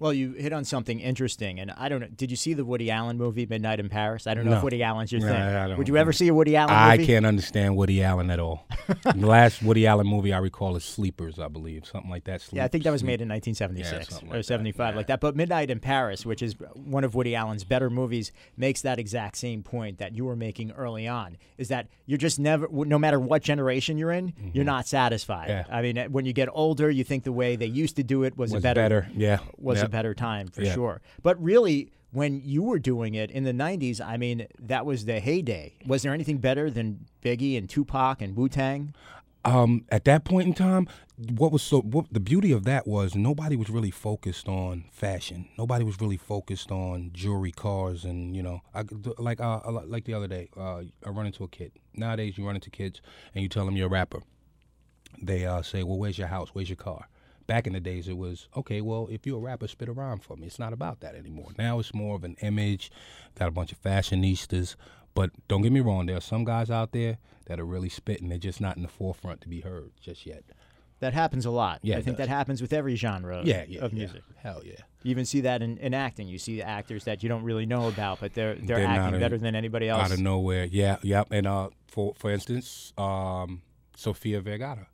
Well, 0.00 0.12
you 0.12 0.32
hit 0.32 0.52
on 0.52 0.64
something 0.64 1.00
interesting, 1.00 1.58
and 1.58 1.72
I 1.72 1.88
don't 1.88 2.00
know. 2.00 2.06
Did 2.06 2.30
you 2.30 2.36
see 2.36 2.54
the 2.54 2.64
Woody 2.64 2.88
Allen 2.90 3.18
movie 3.18 3.46
Midnight 3.46 3.80
in 3.80 3.88
Paris? 3.88 4.28
I 4.28 4.34
don't 4.34 4.44
know 4.44 4.56
if 4.58 4.62
Woody 4.62 4.80
Allen's 4.82 5.10
your 5.10 5.20
No, 5.22 5.26
thing. 5.68 5.76
Would 5.76 5.88
you 5.88 5.96
ever 5.96 6.12
see 6.12 6.28
a 6.28 6.34
Woody 6.34 6.54
Allen 6.54 6.72
movie? 6.72 6.80
I 6.84 6.96
movie? 6.96 7.06
can't 7.06 7.26
understand 7.26 7.76
Woody 7.76 8.02
Allen 8.04 8.30
at 8.30 8.38
all. 8.38 8.64
the 8.86 9.14
last 9.26 9.60
Woody 9.60 9.88
Allen 9.88 10.06
movie 10.06 10.32
I 10.32 10.38
recall 10.38 10.76
is 10.76 10.84
Sleepers, 10.84 11.40
I 11.40 11.48
believe, 11.48 11.84
something 11.84 12.10
like 12.10 12.24
that. 12.24 12.40
Sleep, 12.42 12.58
Yeah, 12.58 12.64
I 12.64 12.68
think 12.68 12.84
that 12.84 12.92
was 12.92 13.00
Sleep- 13.00 13.06
made 13.08 13.20
in 13.22 13.28
1976 13.28 14.08
something 14.10 14.28
or 14.28 14.32
like 14.34 14.38
that. 14.40 14.44
75, 14.44 14.94
like 14.96 15.06
that. 15.08 15.18
But 15.20 15.34
Midnight 15.34 15.68
in 15.70 15.80
Paris, 15.80 16.24
which 16.24 16.42
is 16.42 16.54
one 16.74 17.02
of 17.02 17.16
Woody 17.16 17.34
Allen's 17.34 17.64
better 17.64 17.90
movies, 17.90 18.30
makes 18.56 18.82
that 18.82 19.00
exact 19.00 19.36
same 19.36 19.64
point 19.64 19.98
that 19.98 20.14
you 20.14 20.24
were 20.24 20.36
making 20.36 20.70
early 20.72 21.08
on. 21.08 21.36
Is 21.56 21.68
that 21.68 21.88
you're 22.06 22.18
just 22.18 22.38
never, 22.38 22.68
no 22.70 23.00
matter 23.00 23.18
what 23.18 23.42
generation 23.42 23.98
you're 23.98 24.12
in, 24.12 24.32
you're 24.52 24.64
not 24.64 24.86
satisfied. 24.86 25.48
Mm-hmm. 25.48 25.70
Yeah. 25.72 25.76
I 25.76 25.82
mean, 25.82 26.12
when 26.12 26.24
you 26.24 26.32
get 26.32 26.48
older, 26.52 26.88
you 26.88 27.02
think 27.02 27.24
the 27.24 27.32
way 27.32 27.56
they 27.56 27.66
used 27.66 27.96
to 27.96 28.04
do 28.04 28.22
it 28.22 28.36
was, 28.38 28.52
was 28.52 28.60
a 28.60 28.62
better, 28.62 28.80
better. 28.82 29.08
Yeah, 29.16 29.38
was 29.56 29.87
a 29.88 29.90
better 29.90 30.14
time 30.14 30.48
for 30.48 30.62
Yeah. 30.62 30.74
sure. 30.74 31.00
But 31.22 31.42
really, 31.42 31.90
when 32.12 32.40
you 32.44 32.62
were 32.62 32.78
doing 32.78 33.14
it 33.14 33.30
in 33.30 33.44
the 33.44 33.52
90s, 33.52 34.00
I 34.00 34.16
mean, 34.16 34.46
that 34.58 34.86
was 34.86 35.04
the 35.06 35.20
heyday. 35.20 35.74
Was 35.86 36.02
there 36.02 36.12
anything 36.14 36.38
better 36.38 36.70
than 36.70 37.06
Biggie 37.22 37.56
and 37.58 37.68
Tupac 37.68 38.22
and 38.22 38.36
Wu 38.36 38.48
Tang? 38.48 38.94
um, 39.44 39.84
at 39.90 40.04
that 40.04 40.24
point 40.24 40.46
in 40.46 40.52
time, 40.52 40.86
what 41.36 41.50
was 41.52 41.62
so 41.62 41.80
what, 41.80 42.06
the 42.12 42.20
beauty 42.20 42.52
of 42.52 42.64
that 42.64 42.86
was 42.86 43.14
nobody 43.14 43.56
was 43.56 43.70
really 43.70 43.90
focused 43.90 44.46
on 44.48 44.84
fashion. 44.92 45.48
Nobody 45.56 45.84
was 45.84 46.00
really 46.00 46.18
focused 46.18 46.70
on 46.70 47.10
jewelry, 47.14 47.52
cars, 47.52 48.04
and 48.04 48.36
you 48.36 48.42
know, 48.42 48.60
I, 48.74 48.84
like 49.16 49.40
uh, 49.40 49.60
like 49.86 50.04
the 50.04 50.12
other 50.14 50.26
day, 50.28 50.48
uh, 50.56 50.82
I 51.06 51.08
run 51.10 51.24
into 51.26 51.44
a 51.44 51.48
kid. 51.48 51.72
Nowadays, 51.94 52.36
you 52.36 52.44
run 52.46 52.56
into 52.56 52.68
kids 52.70 53.00
and 53.34 53.42
you 53.42 53.48
tell 53.48 53.64
them 53.64 53.76
you're 53.76 53.86
a 53.86 53.90
rapper. 53.90 54.20
They 55.22 55.46
uh, 55.46 55.62
say, 55.62 55.82
"Well, 55.82 55.98
where's 55.98 56.18
your 56.18 56.28
house? 56.28 56.50
Where's 56.52 56.68
your 56.68 56.76
car?" 56.76 57.08
Back 57.48 57.66
in 57.66 57.72
the 57.72 57.80
days, 57.80 58.06
it 58.08 58.16
was 58.16 58.46
okay. 58.56 58.80
Well, 58.80 59.08
if 59.10 59.26
you're 59.26 59.38
a 59.38 59.40
rapper, 59.40 59.66
spit 59.66 59.88
a 59.88 59.92
rhyme 59.92 60.18
for 60.20 60.36
me. 60.36 60.46
It's 60.46 60.58
not 60.60 60.72
about 60.72 61.00
that 61.00 61.16
anymore. 61.16 61.50
Now 61.58 61.80
it's 61.80 61.92
more 61.92 62.14
of 62.14 62.22
an 62.22 62.36
image. 62.42 62.92
Got 63.36 63.48
a 63.48 63.50
bunch 63.50 63.72
of 63.72 63.82
fashionistas. 63.82 64.76
But 65.14 65.30
don't 65.48 65.62
get 65.62 65.72
me 65.72 65.80
wrong, 65.80 66.06
there 66.06 66.16
are 66.16 66.20
some 66.20 66.44
guys 66.44 66.70
out 66.70 66.92
there 66.92 67.18
that 67.46 67.58
are 67.58 67.64
really 67.64 67.88
spitting. 67.88 68.28
They're 68.28 68.38
just 68.38 68.60
not 68.60 68.76
in 68.76 68.82
the 68.82 68.88
forefront 68.88 69.40
to 69.40 69.48
be 69.48 69.62
heard 69.62 69.90
just 70.00 70.26
yet. 70.26 70.44
That 71.00 71.14
happens 71.14 71.46
a 71.46 71.50
lot. 71.50 71.78
Yeah, 71.82 71.96
I 71.96 72.02
think 72.02 72.16
does. 72.18 72.26
that 72.26 72.32
happens 72.32 72.60
with 72.60 72.72
every 72.72 72.94
genre 72.96 73.40
Yeah, 73.44 73.64
yeah, 73.66 73.80
of 73.80 73.92
yeah. 73.92 73.98
music. 73.98 74.22
Hell 74.36 74.60
yeah. 74.64 74.74
You 75.02 75.10
even 75.12 75.24
see 75.24 75.40
that 75.42 75.62
in, 75.62 75.78
in 75.78 75.94
acting. 75.94 76.28
You 76.28 76.38
see 76.38 76.60
actors 76.60 77.04
that 77.04 77.22
you 77.22 77.28
don't 77.28 77.44
really 77.44 77.66
know 77.66 77.88
about, 77.88 78.20
but 78.20 78.34
they're 78.34 78.56
they're, 78.56 78.78
They're 78.78 78.86
acting 78.86 79.14
in- 79.14 79.20
better 79.20 79.38
than 79.38 79.54
anybody 79.54 79.88
else. 79.88 80.02
Out 80.04 80.12
of 80.12 80.20
nowhere. 80.20 80.66
Yeah, 80.70 80.96
yep. 81.02 81.28
And 81.30 81.46
uh, 81.46 81.70
for 81.86 82.14
for 82.16 82.30
instance, 82.30 82.92
um, 82.98 83.62
Sofia 83.96 84.40
Vergara. 84.40 84.88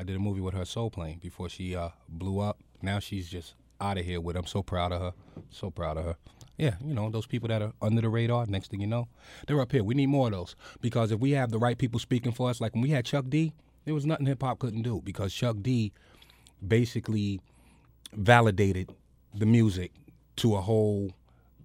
I 0.00 0.02
did 0.02 0.16
a 0.16 0.18
movie 0.18 0.40
with 0.40 0.54
her 0.54 0.64
Soul 0.64 0.88
Plane 0.88 1.18
before 1.18 1.50
she 1.50 1.76
uh, 1.76 1.90
blew 2.08 2.40
up. 2.40 2.58
Now 2.80 3.00
she's 3.00 3.28
just 3.28 3.54
out 3.82 3.98
of 3.98 4.04
here 4.06 4.18
with. 4.18 4.34
it. 4.34 4.38
I'm 4.38 4.46
so 4.46 4.62
proud 4.62 4.92
of 4.92 5.02
her. 5.02 5.12
So 5.50 5.68
proud 5.70 5.98
of 5.98 6.06
her. 6.06 6.16
Yeah, 6.56 6.76
you 6.82 6.94
know 6.94 7.10
those 7.10 7.26
people 7.26 7.48
that 7.48 7.60
are 7.60 7.74
under 7.82 8.00
the 8.00 8.08
radar. 8.08 8.46
Next 8.46 8.70
thing 8.70 8.80
you 8.80 8.86
know, 8.86 9.08
they're 9.46 9.60
up 9.60 9.72
here. 9.72 9.84
We 9.84 9.94
need 9.94 10.06
more 10.06 10.28
of 10.28 10.32
those 10.32 10.56
because 10.80 11.12
if 11.12 11.20
we 11.20 11.32
have 11.32 11.50
the 11.50 11.58
right 11.58 11.76
people 11.76 12.00
speaking 12.00 12.32
for 12.32 12.48
us, 12.48 12.62
like 12.62 12.72
when 12.72 12.80
we 12.80 12.88
had 12.88 13.04
Chuck 13.04 13.26
D, 13.28 13.52
there 13.84 13.92
was 13.92 14.06
nothing 14.06 14.24
hip 14.24 14.42
hop 14.42 14.58
couldn't 14.58 14.82
do 14.82 15.02
because 15.04 15.34
Chuck 15.34 15.56
D 15.60 15.92
basically 16.66 17.42
validated 18.14 18.94
the 19.34 19.44
music 19.44 19.92
to 20.36 20.56
a 20.56 20.62
whole 20.62 21.12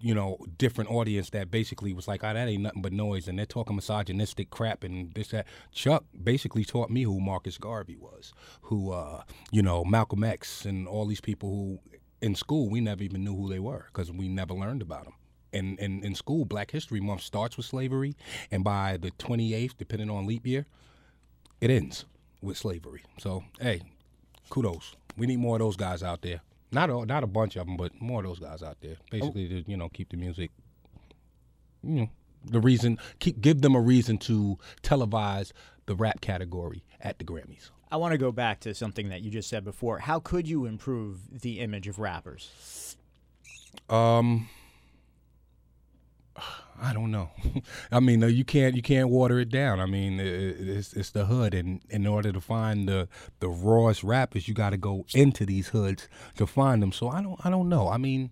you 0.06 0.14
know, 0.14 0.38
different 0.60 0.92
audience 0.92 1.32
that 1.32 1.50
basically 1.50 1.92
was 1.92 2.08
like, 2.08 2.24
oh, 2.24 2.32
that 2.32 2.48
ain't 2.48 2.62
nothing 2.62 2.84
but 2.84 2.94
noise, 2.94 3.28
and 3.28 3.40
they're 3.40 3.46
talking 3.48 3.76
misogynistic 3.76 4.52
crap 4.52 4.84
and 4.84 5.12
this 5.16 5.30
that. 5.30 5.48
Chuck 5.72 6.06
basically 6.24 6.64
taught 6.64 6.92
me 6.92 7.02
who 7.02 7.20
Marcus 7.20 7.58
Garvey 7.58 7.96
was, 7.96 8.32
who, 8.62 8.92
uh, 8.92 9.24
you 9.52 9.64
know, 9.64 9.84
Malcolm 9.84 10.24
X, 10.24 10.64
and 10.64 10.88
all 10.88 11.08
these 11.08 11.22
people 11.22 11.50
who, 11.50 11.98
in 12.22 12.36
school, 12.36 12.70
we 12.70 12.82
never 12.82 13.02
even 13.02 13.24
knew 13.24 13.36
who 13.36 13.50
they 13.50 13.58
were 13.58 13.88
because 13.88 14.12
we 14.12 14.28
never 14.28 14.54
learned 14.54 14.84
about 14.84 15.06
them. 15.06 15.14
And, 15.52 15.80
and 15.80 16.06
in 16.06 16.14
school, 16.14 16.46
Black 16.46 16.70
History 16.70 17.00
Month 17.00 17.22
starts 17.22 17.58
with 17.58 17.66
slavery, 17.66 18.16
and 18.52 18.64
by 18.64 18.98
the 18.98 19.10
28th, 19.10 19.72
depending 19.76 20.12
on 20.12 20.28
leap 20.28 20.46
year, 20.46 20.68
it 21.60 21.72
ends 21.72 22.06
with 22.44 22.58
slavery. 22.58 23.02
So, 23.18 23.44
hey, 23.60 23.82
kudos. 24.52 24.96
We 25.18 25.26
need 25.26 25.40
more 25.40 25.56
of 25.56 25.62
those 25.62 25.78
guys 25.78 26.04
out 26.04 26.22
there. 26.22 26.42
Not 26.72 26.90
a, 26.90 27.06
not 27.06 27.24
a 27.24 27.28
bunch 27.28 27.56
of 27.56 27.68
them, 27.68 27.78
but 27.78 27.92
more 28.02 28.22
of 28.22 28.28
those 28.28 28.40
guys 28.40 28.62
out 28.62 28.78
there. 28.82 28.98
Basically, 29.12 29.48
to 29.48 29.70
you 29.70 29.78
know 29.78 29.90
keep 29.90 30.10
the 30.10 30.18
music, 30.18 30.52
you 31.84 32.02
know, 32.02 32.10
the 32.44 32.60
reason 32.60 32.98
keep 33.20 33.42
give 33.42 33.62
them 33.62 33.76
a 33.76 33.82
reason 33.82 34.18
to 34.20 34.58
televise 34.84 35.52
the 35.86 35.96
rap 35.96 36.22
category 36.22 36.84
at 37.00 37.20
the 37.20 37.26
Grammys. 37.26 37.70
I 37.92 37.98
want 37.98 38.14
to 38.14 38.18
go 38.18 38.32
back 38.32 38.60
to 38.62 38.74
something 38.74 39.10
that 39.10 39.22
you 39.22 39.30
just 39.30 39.48
said 39.48 39.64
before. 39.64 40.00
How 40.00 40.20
could 40.20 40.48
you 40.48 40.66
improve 40.66 41.42
the 41.42 41.60
image 41.60 41.88
of 41.88 42.00
rappers? 42.00 42.98
Um, 43.90 44.50
I 46.82 46.94
don't 46.94 47.12
know. 47.12 47.30
I 47.92 48.00
mean, 48.00 48.22
you 48.22 48.44
can't 48.44 48.76
you 48.76 48.82
can't 48.82 49.10
water 49.10 49.40
it 49.40 49.50
down. 49.50 49.80
I 49.80 49.86
mean, 49.86 50.20
it, 50.20 50.26
it's 50.60 50.94
it's 50.94 51.12
the 51.12 51.26
hood, 51.26 51.54
and 51.54 51.82
in 51.90 52.06
order 52.06 52.32
to 52.32 52.42
find 52.42 52.88
the 52.88 53.08
the 53.40 53.50
rawest 53.50 54.04
rappers, 54.04 54.48
you 54.48 54.54
got 54.54 54.72
to 54.72 54.78
go 54.78 55.06
into 55.14 55.46
these 55.46 55.70
hoods 55.70 56.08
to 56.38 56.46
find 56.46 56.82
them. 56.82 56.92
So 56.92 57.10
I 57.10 57.22
don't 57.22 57.40
I 57.46 57.50
don't 57.50 57.70
know. 57.70 57.88
I 57.88 57.98
mean, 57.98 58.32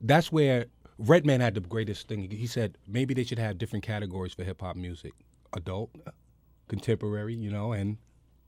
that's 0.00 0.30
where 0.30 0.66
Redman 0.98 1.40
had 1.40 1.54
the 1.54 1.60
greatest 1.60 2.08
thing. 2.08 2.30
He 2.30 2.46
said 2.46 2.76
maybe 2.86 3.14
they 3.14 3.24
should 3.24 3.38
have 3.38 3.58
different 3.58 3.84
categories 3.84 4.34
for 4.34 4.44
hip 4.44 4.60
hop 4.60 4.76
music: 4.76 5.12
adult, 5.54 5.90
contemporary, 6.68 7.34
you 7.34 7.50
know, 7.50 7.72
and 7.72 7.96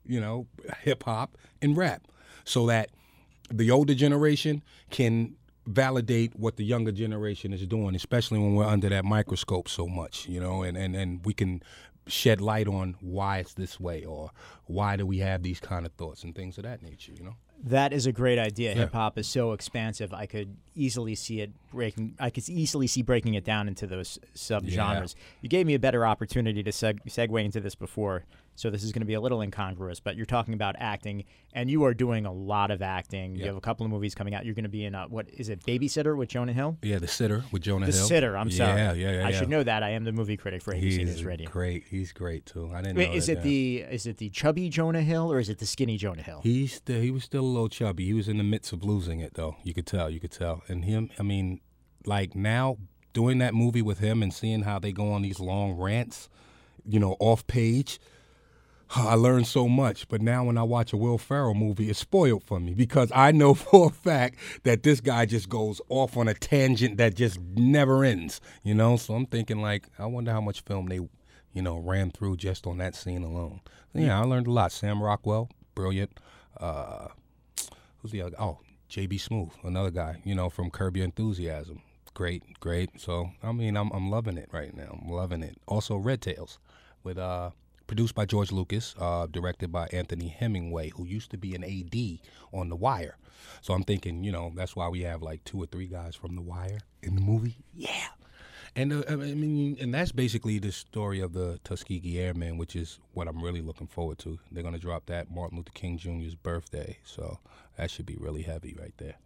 you 0.04 0.20
know, 0.20 0.46
hip 0.82 1.04
hop 1.04 1.36
and 1.62 1.76
rap, 1.76 2.06
so 2.44 2.66
that 2.66 2.90
the 3.52 3.70
older 3.70 3.94
generation 3.94 4.62
can 4.90 5.34
validate 5.70 6.34
what 6.36 6.56
the 6.56 6.64
younger 6.64 6.92
generation 6.92 7.52
is 7.52 7.66
doing, 7.66 7.94
especially 7.94 8.38
when 8.38 8.54
we're 8.54 8.64
under 8.64 8.88
that 8.88 9.04
microscope 9.04 9.68
so 9.68 9.86
much, 9.86 10.28
you 10.28 10.40
know, 10.40 10.62
and, 10.62 10.76
and, 10.76 10.94
and 10.96 11.24
we 11.24 11.32
can 11.32 11.62
shed 12.06 12.40
light 12.40 12.66
on 12.66 12.96
why 13.00 13.38
it's 13.38 13.54
this 13.54 13.78
way 13.78 14.04
or 14.04 14.30
why 14.66 14.96
do 14.96 15.06
we 15.06 15.18
have 15.18 15.42
these 15.42 15.60
kind 15.60 15.86
of 15.86 15.92
thoughts 15.92 16.24
and 16.24 16.34
things 16.34 16.58
of 16.58 16.64
that 16.64 16.82
nature, 16.82 17.12
you 17.12 17.22
know? 17.22 17.36
That 17.62 17.92
is 17.92 18.06
a 18.06 18.12
great 18.12 18.38
idea. 18.38 18.70
Yeah. 18.70 18.80
Hip 18.82 18.92
hop 18.92 19.18
is 19.18 19.26
so 19.26 19.52
expansive. 19.52 20.14
I 20.14 20.24
could 20.24 20.56
easily 20.74 21.14
see 21.14 21.40
it 21.42 21.52
breaking. 21.70 22.14
I 22.18 22.30
could 22.30 22.48
easily 22.48 22.86
see 22.86 23.02
breaking 23.02 23.34
it 23.34 23.44
down 23.44 23.68
into 23.68 23.86
those 23.86 24.18
subgenres. 24.34 25.14
Yeah. 25.14 25.22
You 25.42 25.48
gave 25.50 25.66
me 25.66 25.74
a 25.74 25.78
better 25.78 26.06
opportunity 26.06 26.62
to 26.62 26.70
seg- 26.70 27.04
segue 27.06 27.44
into 27.44 27.60
this 27.60 27.74
before 27.74 28.24
so 28.54 28.68
this 28.68 28.84
is 28.84 28.92
going 28.92 29.00
to 29.00 29.06
be 29.06 29.14
a 29.14 29.20
little 29.20 29.40
incongruous, 29.40 30.00
but 30.00 30.16
you're 30.16 30.26
talking 30.26 30.52
about 30.54 30.76
acting, 30.78 31.24
and 31.54 31.70
you 31.70 31.84
are 31.84 31.94
doing 31.94 32.26
a 32.26 32.32
lot 32.32 32.70
of 32.70 32.82
acting. 32.82 33.34
You 33.34 33.46
have 33.46 33.56
a 33.56 33.60
couple 33.60 33.86
of 33.86 33.92
movies 33.92 34.14
coming 34.14 34.34
out. 34.34 34.44
You're 34.44 34.54
going 34.54 34.64
to 34.64 34.68
be 34.68 34.84
in 34.84 34.94
a, 34.94 35.06
what 35.08 35.30
is 35.30 35.48
it, 35.48 35.64
Babysitter 35.64 36.16
with 36.16 36.28
Jonah 36.28 36.52
Hill? 36.52 36.76
Yeah, 36.82 36.98
The 36.98 37.08
Sitter 37.08 37.44
with 37.52 37.62
Jonah 37.62 37.86
the 37.86 37.92
Hill. 37.92 38.02
The 38.02 38.08
Sitter. 38.08 38.36
I'm 38.36 38.50
sorry. 38.50 38.78
Yeah, 38.78 38.92
yeah, 38.92 39.12
yeah. 39.12 39.26
I 39.26 39.30
yeah. 39.30 39.38
should 39.38 39.48
know 39.48 39.62
that. 39.62 39.82
I 39.82 39.90
am 39.90 40.04
the 40.04 40.12
movie 40.12 40.36
critic 40.36 40.62
for 40.62 40.74
ABC 40.74 40.82
He's 40.82 40.98
News 40.98 41.24
Radio. 41.24 41.50
Great. 41.50 41.84
He's 41.88 42.12
great 42.12 42.44
too. 42.44 42.70
I 42.74 42.82
didn't. 42.82 42.98
Wait, 42.98 43.10
know 43.10 43.16
is 43.16 43.26
that 43.26 43.38
it 43.38 43.42
the 43.42 43.78
is 43.78 44.06
it 44.06 44.18
the 44.18 44.28
chubby 44.28 44.68
Jonah 44.68 45.02
Hill 45.02 45.32
or 45.32 45.38
is 45.38 45.48
it 45.48 45.58
the 45.58 45.66
skinny 45.66 45.96
Jonah 45.96 46.22
Hill? 46.22 46.40
He's 46.42 46.74
still, 46.74 47.00
he 47.00 47.10
was 47.10 47.24
still 47.24 47.42
a 47.42 47.46
little 47.46 47.68
chubby. 47.68 48.04
He 48.04 48.14
was 48.14 48.28
in 48.28 48.36
the 48.36 48.44
midst 48.44 48.72
of 48.72 48.84
losing 48.84 49.20
it 49.20 49.34
though. 49.34 49.56
You 49.62 49.72
could 49.72 49.86
tell. 49.86 50.10
You 50.10 50.20
could 50.20 50.32
tell. 50.32 50.62
And 50.68 50.84
him. 50.84 51.10
I 51.18 51.22
mean, 51.22 51.60
like 52.04 52.34
now 52.34 52.76
doing 53.12 53.38
that 53.38 53.54
movie 53.54 53.82
with 53.82 53.98
him 53.98 54.22
and 54.22 54.32
seeing 54.32 54.62
how 54.62 54.78
they 54.78 54.92
go 54.92 55.12
on 55.12 55.22
these 55.22 55.40
long 55.40 55.72
rants, 55.72 56.28
you 56.86 57.00
know, 57.00 57.16
off 57.20 57.46
page 57.46 57.98
I 58.92 59.14
learned 59.14 59.46
so 59.46 59.68
much, 59.68 60.08
but 60.08 60.20
now 60.20 60.44
when 60.44 60.58
I 60.58 60.64
watch 60.64 60.92
a 60.92 60.96
Will 60.96 61.16
Ferrell 61.16 61.54
movie, 61.54 61.90
it's 61.90 62.00
spoiled 62.00 62.42
for 62.42 62.58
me 62.58 62.74
because 62.74 63.12
I 63.14 63.30
know 63.30 63.54
for 63.54 63.88
a 63.88 63.90
fact 63.90 64.36
that 64.64 64.82
this 64.82 65.00
guy 65.00 65.26
just 65.26 65.48
goes 65.48 65.80
off 65.88 66.16
on 66.16 66.26
a 66.26 66.34
tangent 66.34 66.96
that 66.96 67.14
just 67.14 67.38
never 67.40 68.04
ends, 68.04 68.40
you 68.64 68.74
know? 68.74 68.96
So 68.96 69.14
I'm 69.14 69.26
thinking, 69.26 69.62
like, 69.62 69.86
I 69.98 70.06
wonder 70.06 70.32
how 70.32 70.40
much 70.40 70.62
film 70.62 70.86
they, 70.86 70.96
you 71.52 71.62
know, 71.62 71.78
ran 71.78 72.10
through 72.10 72.38
just 72.38 72.66
on 72.66 72.78
that 72.78 72.96
scene 72.96 73.22
alone. 73.22 73.60
So, 73.92 74.00
yeah, 74.00 74.20
I 74.20 74.24
learned 74.24 74.48
a 74.48 74.52
lot. 74.52 74.72
Sam 74.72 75.00
Rockwell, 75.00 75.48
brilliant. 75.76 76.18
Uh, 76.58 77.08
who's 77.98 78.10
the 78.10 78.22
other? 78.22 78.36
Oh, 78.40 78.58
J.B. 78.88 79.18
Smoove, 79.18 79.52
another 79.62 79.92
guy, 79.92 80.20
you 80.24 80.34
know, 80.34 80.50
from 80.50 80.68
Curb 80.68 80.96
Your 80.96 81.04
Enthusiasm. 81.04 81.82
Great, 82.12 82.42
great. 82.58 83.00
So, 83.00 83.30
I 83.40 83.52
mean, 83.52 83.76
I'm, 83.76 83.90
I'm 83.92 84.10
loving 84.10 84.36
it 84.36 84.48
right 84.50 84.76
now. 84.76 84.98
I'm 85.00 85.08
loving 85.08 85.44
it. 85.44 85.58
Also, 85.68 85.96
Red 85.96 86.20
Tails 86.20 86.58
with, 87.04 87.18
uh, 87.18 87.50
produced 87.90 88.14
by 88.14 88.24
George 88.24 88.52
Lucas, 88.52 88.94
uh, 89.00 89.26
directed 89.26 89.72
by 89.72 89.88
Anthony 89.88 90.28
Hemingway, 90.28 90.90
who 90.90 91.04
used 91.04 91.32
to 91.32 91.36
be 91.36 91.56
an 91.56 91.64
AD 91.64 92.20
on 92.52 92.68
The 92.68 92.76
Wire. 92.76 93.16
So 93.62 93.74
I'm 93.74 93.82
thinking, 93.82 94.22
you 94.22 94.30
know, 94.30 94.52
that's 94.54 94.76
why 94.76 94.86
we 94.86 95.00
have 95.00 95.22
like 95.22 95.42
two 95.42 95.60
or 95.60 95.66
three 95.66 95.88
guys 95.88 96.14
from 96.14 96.36
The 96.36 96.40
Wire 96.40 96.78
in 97.02 97.16
the 97.16 97.20
movie. 97.20 97.56
Yeah. 97.74 98.06
And 98.76 98.92
uh, 98.92 99.02
I 99.08 99.16
mean, 99.16 99.76
and 99.80 99.92
that's 99.92 100.12
basically 100.12 100.60
the 100.60 100.70
story 100.70 101.18
of 101.18 101.32
the 101.32 101.58
Tuskegee 101.64 102.20
Airmen, 102.20 102.58
which 102.58 102.76
is 102.76 103.00
what 103.12 103.26
I'm 103.26 103.42
really 103.42 103.60
looking 103.60 103.88
forward 103.88 104.20
to. 104.20 104.38
They're 104.52 104.62
going 104.62 104.74
to 104.74 104.80
drop 104.80 105.06
that 105.06 105.28
Martin 105.28 105.58
Luther 105.58 105.72
King 105.74 105.98
Jr.'s 105.98 106.36
birthday, 106.36 106.98
so 107.02 107.40
that 107.76 107.90
should 107.90 108.06
be 108.06 108.16
really 108.20 108.42
heavy 108.42 108.76
right 108.78 108.94
there. 108.98 109.16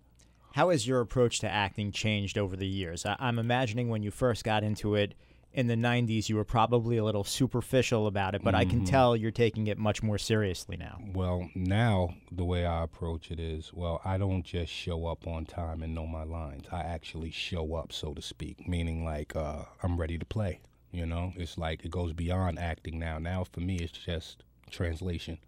How 0.54 0.70
has 0.70 0.86
your 0.88 1.02
approach 1.02 1.38
to 1.40 1.50
acting 1.50 1.92
changed 1.92 2.38
over 2.38 2.56
the 2.56 2.66
years? 2.66 3.04
I- 3.04 3.16
I'm 3.18 3.38
imagining 3.38 3.90
when 3.90 4.02
you 4.02 4.10
first 4.10 4.42
got 4.42 4.64
into 4.64 4.94
it, 4.94 5.12
in 5.54 5.68
the 5.68 5.76
90s 5.76 6.28
you 6.28 6.34
were 6.36 6.44
probably 6.44 6.96
a 6.96 7.04
little 7.04 7.24
superficial 7.24 8.06
about 8.06 8.34
it 8.34 8.42
but 8.42 8.54
mm-hmm. 8.54 8.60
i 8.60 8.64
can 8.64 8.80
mm-hmm. 8.80 8.86
tell 8.86 9.16
you're 9.16 9.30
taking 9.30 9.68
it 9.68 9.78
much 9.78 10.02
more 10.02 10.18
seriously 10.18 10.76
now 10.76 10.98
well 11.14 11.48
now 11.54 12.12
the 12.32 12.44
way 12.44 12.66
i 12.66 12.82
approach 12.82 13.30
it 13.30 13.38
is 13.38 13.72
well 13.72 14.00
i 14.04 14.18
don't 14.18 14.42
just 14.42 14.72
show 14.72 15.06
up 15.06 15.26
on 15.26 15.46
time 15.46 15.82
and 15.82 15.94
know 15.94 16.06
my 16.06 16.24
lines 16.24 16.66
i 16.72 16.80
actually 16.80 17.30
show 17.30 17.74
up 17.76 17.92
so 17.92 18.12
to 18.12 18.20
speak 18.20 18.68
meaning 18.68 19.04
like 19.04 19.34
uh, 19.36 19.62
i'm 19.82 19.98
ready 19.98 20.18
to 20.18 20.26
play 20.26 20.60
you 20.90 21.06
know 21.06 21.32
it's 21.36 21.56
like 21.56 21.84
it 21.84 21.90
goes 21.90 22.12
beyond 22.12 22.58
acting 22.58 22.98
now 22.98 23.18
now 23.18 23.44
for 23.44 23.60
me 23.60 23.76
it's 23.76 23.92
just 23.92 24.42
translation 24.70 25.38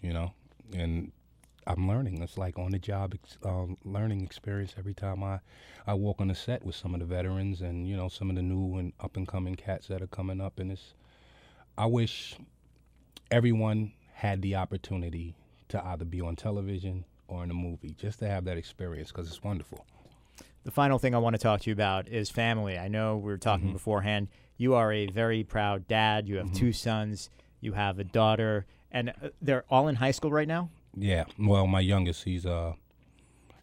you 0.00 0.12
know 0.12 0.32
and 0.74 1.12
I'm 1.66 1.88
learning. 1.88 2.22
It's 2.22 2.38
like 2.38 2.58
on 2.58 2.72
the 2.72 2.78
job 2.78 3.14
ex- 3.14 3.38
um, 3.44 3.76
learning 3.84 4.22
experience 4.22 4.74
every 4.78 4.94
time 4.94 5.22
I, 5.22 5.40
I 5.86 5.94
walk 5.94 6.20
on 6.20 6.28
the 6.28 6.34
set 6.34 6.64
with 6.64 6.74
some 6.74 6.94
of 6.94 7.00
the 7.00 7.06
veterans 7.06 7.60
and 7.60 7.86
you 7.86 7.96
know 7.96 8.08
some 8.08 8.30
of 8.30 8.36
the 8.36 8.42
new 8.42 8.78
and 8.78 8.92
up 9.00 9.16
and 9.16 9.26
coming 9.26 9.54
cats 9.54 9.88
that 9.88 10.02
are 10.02 10.06
coming 10.08 10.40
up. 10.40 10.58
And 10.58 10.72
it's, 10.72 10.94
I 11.78 11.86
wish 11.86 12.36
everyone 13.30 13.92
had 14.14 14.42
the 14.42 14.56
opportunity 14.56 15.34
to 15.68 15.84
either 15.84 16.04
be 16.04 16.20
on 16.20 16.36
television 16.36 17.04
or 17.28 17.44
in 17.44 17.50
a 17.50 17.54
movie, 17.54 17.94
just 17.98 18.18
to 18.18 18.28
have 18.28 18.44
that 18.44 18.58
experience 18.58 19.10
because 19.10 19.28
it's 19.28 19.42
wonderful. 19.42 19.86
The 20.64 20.70
final 20.70 20.98
thing 20.98 21.14
I 21.14 21.18
want 21.18 21.34
to 21.34 21.38
talk 21.38 21.62
to 21.62 21.70
you 21.70 21.72
about 21.72 22.08
is 22.08 22.30
family. 22.30 22.78
I 22.78 22.88
know 22.88 23.16
we 23.16 23.32
were 23.32 23.38
talking 23.38 23.66
mm-hmm. 23.66 23.72
beforehand. 23.72 24.28
You 24.58 24.74
are 24.74 24.92
a 24.92 25.06
very 25.06 25.42
proud 25.42 25.88
dad. 25.88 26.28
You 26.28 26.36
have 26.36 26.46
mm-hmm. 26.46 26.56
two 26.56 26.72
sons. 26.72 27.30
You 27.60 27.72
have 27.72 27.98
a 27.98 28.04
daughter, 28.04 28.66
and 28.90 29.10
uh, 29.10 29.30
they're 29.40 29.64
all 29.70 29.88
in 29.88 29.96
high 29.96 30.10
school 30.10 30.30
right 30.30 30.46
now. 30.46 30.68
Yeah, 30.96 31.24
well, 31.38 31.66
my 31.66 31.80
youngest, 31.80 32.24
he's 32.24 32.44
uh, 32.44 32.74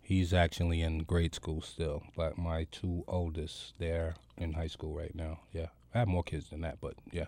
he's 0.01 0.33
actually 0.33 0.81
in 0.81 0.99
grade 1.03 1.35
school 1.35 1.61
still, 1.61 2.03
but 2.15 2.37
my 2.37 2.65
two 2.71 3.03
oldest, 3.07 3.73
they're 3.77 4.15
in 4.37 4.53
high 4.53 4.67
school 4.67 4.95
right 4.95 5.13
now. 5.13 5.39
Yeah, 5.53 5.67
I 5.93 5.99
have 5.99 6.07
more 6.07 6.23
kids 6.23 6.49
than 6.49 6.61
that, 6.61 6.79
but 6.81 6.95
yeah. 7.11 7.25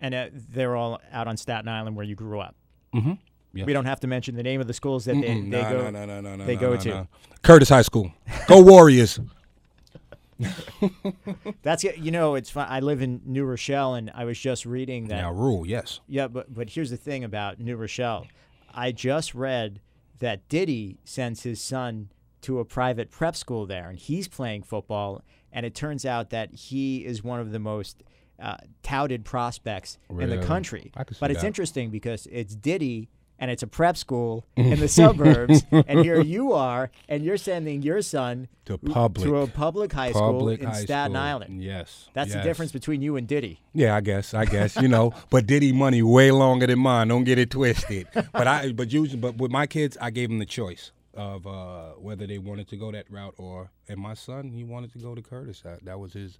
And 0.00 0.14
uh, 0.14 0.28
they're 0.32 0.76
all 0.76 1.00
out 1.12 1.26
on 1.26 1.36
Staten 1.36 1.68
Island 1.68 1.96
where 1.96 2.06
you 2.06 2.14
grew 2.14 2.40
up. 2.40 2.54
Mm-hmm. 2.94 3.14
Yeah. 3.52 3.64
We 3.64 3.72
don't 3.72 3.86
have 3.86 4.00
to 4.00 4.06
mention 4.06 4.36
the 4.36 4.42
name 4.42 4.60
of 4.60 4.66
the 4.66 4.72
schools 4.72 5.04
that 5.06 5.14
they, 5.14 5.20
they 5.20 5.40
no, 5.40 5.62
go. 5.62 5.90
No, 5.90 6.06
no, 6.06 6.20
no, 6.20 6.36
no, 6.36 6.44
they 6.44 6.54
no, 6.54 6.60
go 6.60 6.70
no, 6.74 6.80
to. 6.80 6.88
No. 6.88 7.08
Curtis 7.42 7.68
High 7.68 7.82
School. 7.82 8.12
Go 8.46 8.62
Warriors. 8.62 9.18
That's 11.62 11.82
you 11.82 12.10
know 12.10 12.36
it's 12.36 12.50
fun. 12.50 12.68
I 12.70 12.80
live 12.80 13.02
in 13.02 13.20
New 13.24 13.44
Rochelle, 13.44 13.94
and 13.94 14.10
I 14.14 14.24
was 14.24 14.38
just 14.38 14.64
reading 14.64 15.08
that. 15.08 15.16
Now, 15.16 15.32
rule 15.32 15.66
yes. 15.66 16.00
Yeah, 16.06 16.28
but 16.28 16.54
but 16.54 16.70
here's 16.70 16.90
the 16.90 16.96
thing 16.96 17.24
about 17.24 17.58
New 17.58 17.76
Rochelle. 17.76 18.26
I 18.78 18.92
just 18.92 19.34
read 19.34 19.80
that 20.20 20.48
Diddy 20.48 21.00
sends 21.02 21.42
his 21.42 21.60
son 21.60 22.10
to 22.42 22.60
a 22.60 22.64
private 22.64 23.10
prep 23.10 23.34
school 23.34 23.66
there, 23.66 23.88
and 23.88 23.98
he's 23.98 24.28
playing 24.28 24.62
football. 24.62 25.22
And 25.52 25.66
it 25.66 25.74
turns 25.74 26.06
out 26.06 26.30
that 26.30 26.54
he 26.54 27.04
is 27.04 27.24
one 27.24 27.40
of 27.40 27.50
the 27.50 27.58
most 27.58 28.04
uh, 28.40 28.58
touted 28.84 29.24
prospects 29.24 29.98
really? 30.08 30.32
in 30.32 30.40
the 30.40 30.46
country. 30.46 30.92
but 31.18 31.32
it's 31.32 31.42
interesting 31.42 31.90
because 31.90 32.28
it's 32.30 32.54
Diddy 32.54 33.08
and 33.38 33.50
it's 33.50 33.62
a 33.62 33.66
prep 33.66 33.96
school 33.96 34.44
in 34.56 34.80
the 34.80 34.88
suburbs, 35.00 35.64
and 35.70 36.00
here 36.00 36.20
you 36.20 36.52
are, 36.52 36.90
and 37.08 37.24
you're 37.24 37.36
sending 37.36 37.82
your 37.82 38.02
son 38.02 38.48
to 38.64 38.78
public 38.78 39.26
to 39.26 39.36
a 39.38 39.46
public 39.46 39.92
high 39.92 40.12
public 40.12 40.60
school 40.60 40.68
in 40.68 40.74
high 40.74 40.82
Staten 40.82 41.12
school. 41.12 41.22
Island. 41.22 41.62
Yes, 41.62 42.08
that's 42.14 42.30
yes. 42.30 42.36
the 42.36 42.42
difference 42.42 42.72
between 42.72 43.02
you 43.02 43.16
and 43.16 43.26
Diddy. 43.26 43.60
Yeah, 43.72 43.96
I 43.96 44.00
guess, 44.00 44.34
I 44.34 44.44
guess 44.44 44.76
you 44.76 44.88
know, 44.88 45.12
but 45.30 45.46
Diddy 45.46 45.72
money 45.72 46.02
way 46.02 46.30
longer 46.30 46.66
than 46.66 46.78
mine. 46.78 47.08
Don't 47.08 47.24
get 47.24 47.38
it 47.38 47.50
twisted. 47.50 48.08
but 48.14 48.46
I, 48.46 48.72
but 48.72 48.92
usually, 48.92 49.20
but 49.20 49.36
with 49.36 49.50
my 49.50 49.66
kids, 49.66 49.96
I 50.00 50.10
gave 50.10 50.28
them 50.28 50.38
the 50.38 50.46
choice 50.46 50.92
of 51.18 51.46
uh, 51.46 51.90
whether 51.98 52.26
they 52.26 52.38
wanted 52.38 52.68
to 52.68 52.76
go 52.76 52.92
that 52.92 53.10
route 53.10 53.34
or, 53.38 53.70
and 53.88 53.98
my 53.98 54.14
son, 54.14 54.50
he 54.50 54.62
wanted 54.62 54.92
to 54.92 54.98
go 54.98 55.14
to 55.14 55.20
Curtis. 55.20 55.60
That, 55.62 55.84
that 55.84 55.98
was 55.98 56.12
his 56.12 56.38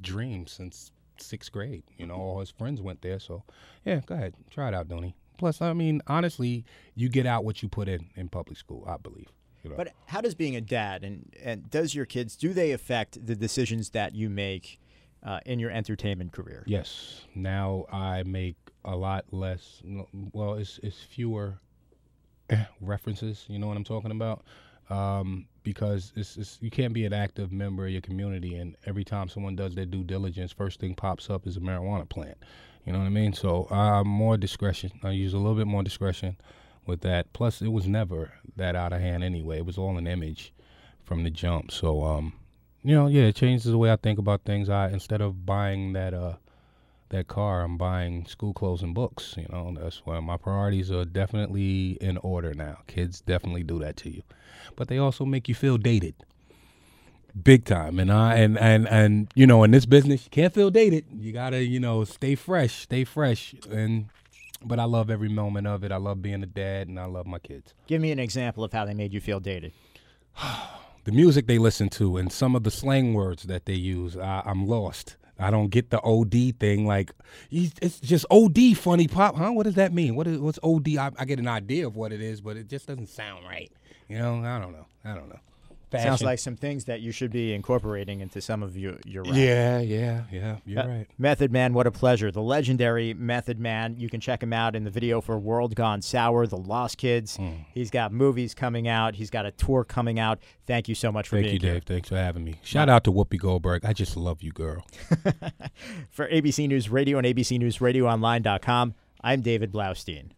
dream 0.00 0.46
since 0.46 0.92
sixth 1.18 1.50
grade. 1.50 1.84
You 1.96 2.06
know, 2.06 2.16
all 2.16 2.40
his 2.40 2.50
friends 2.50 2.82
went 2.82 3.00
there. 3.00 3.18
So, 3.18 3.44
yeah, 3.84 4.00
go 4.04 4.14
ahead, 4.14 4.34
try 4.50 4.68
it 4.68 4.74
out, 4.74 4.88
Donnie. 4.88 5.16
Plus, 5.36 5.60
I 5.60 5.72
mean, 5.72 6.00
honestly, 6.06 6.64
you 6.94 7.08
get 7.08 7.26
out 7.26 7.44
what 7.44 7.62
you 7.62 7.68
put 7.68 7.88
in 7.88 8.10
in 8.14 8.28
public 8.28 8.58
school. 8.58 8.84
I 8.86 8.96
believe. 8.96 9.28
You 9.62 9.70
know? 9.70 9.76
But 9.76 9.92
how 10.06 10.20
does 10.20 10.34
being 10.34 10.56
a 10.56 10.60
dad 10.60 11.02
and 11.04 11.34
and 11.42 11.70
does 11.70 11.94
your 11.94 12.04
kids 12.04 12.36
do 12.36 12.52
they 12.52 12.72
affect 12.72 13.26
the 13.26 13.34
decisions 13.34 13.90
that 13.90 14.14
you 14.14 14.28
make 14.28 14.78
uh, 15.22 15.40
in 15.46 15.58
your 15.58 15.70
entertainment 15.70 16.32
career? 16.32 16.64
Yes. 16.66 17.22
Now 17.34 17.86
I 17.90 18.22
make 18.24 18.56
a 18.84 18.94
lot 18.94 19.24
less. 19.30 19.82
Well, 20.32 20.54
it's 20.54 20.78
it's 20.82 21.02
fewer 21.02 21.58
references. 22.80 23.44
You 23.48 23.58
know 23.58 23.66
what 23.66 23.76
I'm 23.76 23.84
talking 23.84 24.10
about. 24.10 24.44
Um, 24.90 25.46
because 25.62 26.12
it's, 26.14 26.36
it's 26.36 26.58
you 26.60 26.70
can't 26.70 26.92
be 26.92 27.06
an 27.06 27.14
active 27.14 27.50
member 27.50 27.86
of 27.86 27.90
your 27.90 28.02
community 28.02 28.56
and 28.56 28.76
every 28.84 29.02
time 29.02 29.30
someone 29.30 29.56
does 29.56 29.74
their 29.74 29.86
due 29.86 30.04
diligence, 30.04 30.52
first 30.52 30.78
thing 30.78 30.94
pops 30.94 31.30
up 31.30 31.46
is 31.46 31.56
a 31.56 31.60
marijuana 31.60 32.06
plant. 32.06 32.36
You 32.84 32.92
know 32.92 32.98
what 32.98 33.06
I 33.06 33.10
mean? 33.10 33.32
So 33.32 33.66
uh, 33.70 34.04
more 34.04 34.36
discretion. 34.36 34.92
I 35.02 35.10
use 35.10 35.32
a 35.32 35.38
little 35.38 35.54
bit 35.54 35.66
more 35.66 35.82
discretion 35.82 36.36
with 36.86 37.00
that. 37.00 37.32
Plus, 37.32 37.62
it 37.62 37.68
was 37.68 37.86
never 37.86 38.32
that 38.56 38.76
out 38.76 38.92
of 38.92 39.00
hand 39.00 39.24
anyway. 39.24 39.58
It 39.58 39.66
was 39.66 39.78
all 39.78 39.96
an 39.96 40.06
image 40.06 40.52
from 41.02 41.24
the 41.24 41.30
jump. 41.30 41.70
So 41.70 42.04
um, 42.04 42.34
you 42.82 42.94
know, 42.94 43.06
yeah, 43.06 43.22
it 43.22 43.36
changes 43.36 43.70
the 43.70 43.78
way 43.78 43.90
I 43.90 43.96
think 43.96 44.18
about 44.18 44.42
things. 44.44 44.68
I 44.68 44.88
instead 44.90 45.20
of 45.20 45.46
buying 45.46 45.94
that 45.94 46.12
uh 46.14 46.34
that 47.10 47.28
car, 47.28 47.62
I'm 47.62 47.76
buying 47.78 48.26
school 48.26 48.52
clothes 48.52 48.82
and 48.82 48.94
books. 48.94 49.34
You 49.36 49.46
know, 49.50 49.74
that's 49.78 49.98
why 50.04 50.20
my 50.20 50.36
priorities 50.36 50.90
are 50.90 51.04
definitely 51.04 51.92
in 52.00 52.18
order 52.18 52.54
now. 52.54 52.78
Kids 52.86 53.20
definitely 53.20 53.62
do 53.62 53.78
that 53.78 53.96
to 53.98 54.10
you, 54.10 54.22
but 54.76 54.88
they 54.88 54.98
also 54.98 55.24
make 55.24 55.48
you 55.48 55.54
feel 55.54 55.78
dated, 55.78 56.14
big 57.42 57.64
time. 57.64 57.98
And 57.98 58.12
I 58.12 58.36
and 58.36 58.58
and 58.58 58.88
and 58.88 59.28
you 59.34 59.46
know, 59.46 59.64
in 59.64 59.70
this 59.70 59.86
business, 59.86 60.24
you 60.24 60.30
can't 60.30 60.52
feel 60.52 60.70
dated. 60.70 61.04
You 61.12 61.32
gotta, 61.32 61.62
you 61.62 61.80
know, 61.80 62.04
stay 62.04 62.34
fresh, 62.34 62.82
stay 62.82 63.04
fresh, 63.04 63.54
and. 63.70 64.06
But 64.66 64.80
I 64.80 64.84
love 64.84 65.10
every 65.10 65.28
moment 65.28 65.66
of 65.66 65.84
it. 65.84 65.92
I 65.92 65.98
love 65.98 66.22
being 66.22 66.42
a 66.42 66.46
dad, 66.46 66.88
and 66.88 66.98
I 66.98 67.04
love 67.04 67.26
my 67.26 67.38
kids. 67.38 67.74
Give 67.86 68.00
me 68.00 68.12
an 68.12 68.18
example 68.18 68.64
of 68.64 68.72
how 68.72 68.86
they 68.86 68.94
made 68.94 69.12
you 69.12 69.20
feel 69.20 69.38
dated. 69.38 69.74
the 71.04 71.12
music 71.12 71.46
they 71.46 71.58
listen 71.58 71.90
to 71.90 72.16
and 72.16 72.32
some 72.32 72.56
of 72.56 72.64
the 72.64 72.70
slang 72.70 73.12
words 73.12 73.42
that 73.42 73.66
they 73.66 73.74
use, 73.74 74.16
I, 74.16 74.42
I'm 74.46 74.66
lost. 74.66 75.16
I 75.38 75.50
don't 75.50 75.68
get 75.68 75.90
the 75.90 76.00
OD 76.02 76.58
thing. 76.58 76.86
Like, 76.86 77.12
it's 77.50 78.00
just 78.00 78.24
OD 78.30 78.76
funny 78.76 79.08
pop, 79.08 79.36
huh? 79.36 79.50
What 79.50 79.64
does 79.64 79.74
that 79.74 79.92
mean? 79.92 80.14
What 80.14 80.26
is 80.26 80.38
what's 80.38 80.58
OD? 80.62 80.96
I, 80.96 81.10
I 81.18 81.24
get 81.24 81.38
an 81.38 81.48
idea 81.48 81.86
of 81.86 81.96
what 81.96 82.12
it 82.12 82.22
is, 82.22 82.40
but 82.40 82.56
it 82.56 82.68
just 82.68 82.86
doesn't 82.86 83.08
sound 83.08 83.44
right. 83.44 83.70
You 84.08 84.18
know, 84.18 84.42
I 84.44 84.58
don't 84.58 84.72
know. 84.72 84.86
I 85.04 85.14
don't 85.14 85.28
know. 85.28 85.40
Fashion. 85.94 86.10
Sounds 86.10 86.22
like 86.22 86.38
some 86.38 86.56
things 86.56 86.84
that 86.84 87.00
you 87.00 87.12
should 87.12 87.30
be 87.30 87.52
incorporating 87.52 88.20
into 88.20 88.40
some 88.40 88.62
of 88.62 88.76
your 88.76 88.96
your 89.04 89.24
rap. 89.24 89.34
Yeah, 89.34 89.80
yeah, 89.80 90.24
yeah. 90.30 90.56
You're 90.64 90.80
uh, 90.80 90.86
right. 90.86 91.06
Method 91.18 91.52
Man, 91.52 91.74
what 91.74 91.86
a 91.86 91.90
pleasure. 91.90 92.30
The 92.30 92.42
legendary 92.42 93.14
Method 93.14 93.58
Man. 93.58 93.96
You 93.98 94.08
can 94.08 94.20
check 94.20 94.42
him 94.42 94.52
out 94.52 94.76
in 94.76 94.84
the 94.84 94.90
video 94.90 95.20
for 95.20 95.38
World 95.38 95.74
Gone 95.74 96.02
Sour, 96.02 96.46
The 96.46 96.56
Lost 96.56 96.98
Kids. 96.98 97.36
Mm. 97.38 97.64
He's 97.72 97.90
got 97.90 98.12
movies 98.12 98.54
coming 98.54 98.88
out. 98.88 99.14
He's 99.14 99.30
got 99.30 99.46
a 99.46 99.50
tour 99.50 99.84
coming 99.84 100.18
out. 100.18 100.38
Thank 100.66 100.88
you 100.88 100.94
so 100.94 101.10
much 101.10 101.28
for 101.28 101.36
being 101.36 101.44
here. 101.44 101.52
Thank 101.52 101.60
being 101.60 101.70
you, 101.70 101.74
here. 101.74 101.80
Dave. 101.80 101.86
Thanks 101.86 102.08
for 102.08 102.16
having 102.16 102.44
me. 102.44 102.56
Shout 102.62 102.88
out 102.88 103.04
to 103.04 103.12
Whoopi 103.12 103.38
Goldberg. 103.38 103.84
I 103.84 103.92
just 103.92 104.16
love 104.16 104.42
you, 104.42 104.52
girl. 104.52 104.86
for 106.10 106.28
ABC 106.28 106.68
News 106.68 106.88
Radio 106.88 107.18
and 107.18 107.26
ABC 107.26 107.58
News 107.58 107.80
Radio 107.80 107.94
ABCNewsRadioOnline.com, 108.04 108.94
I'm 109.22 109.40
David 109.40 109.72
Blaustein. 109.72 110.30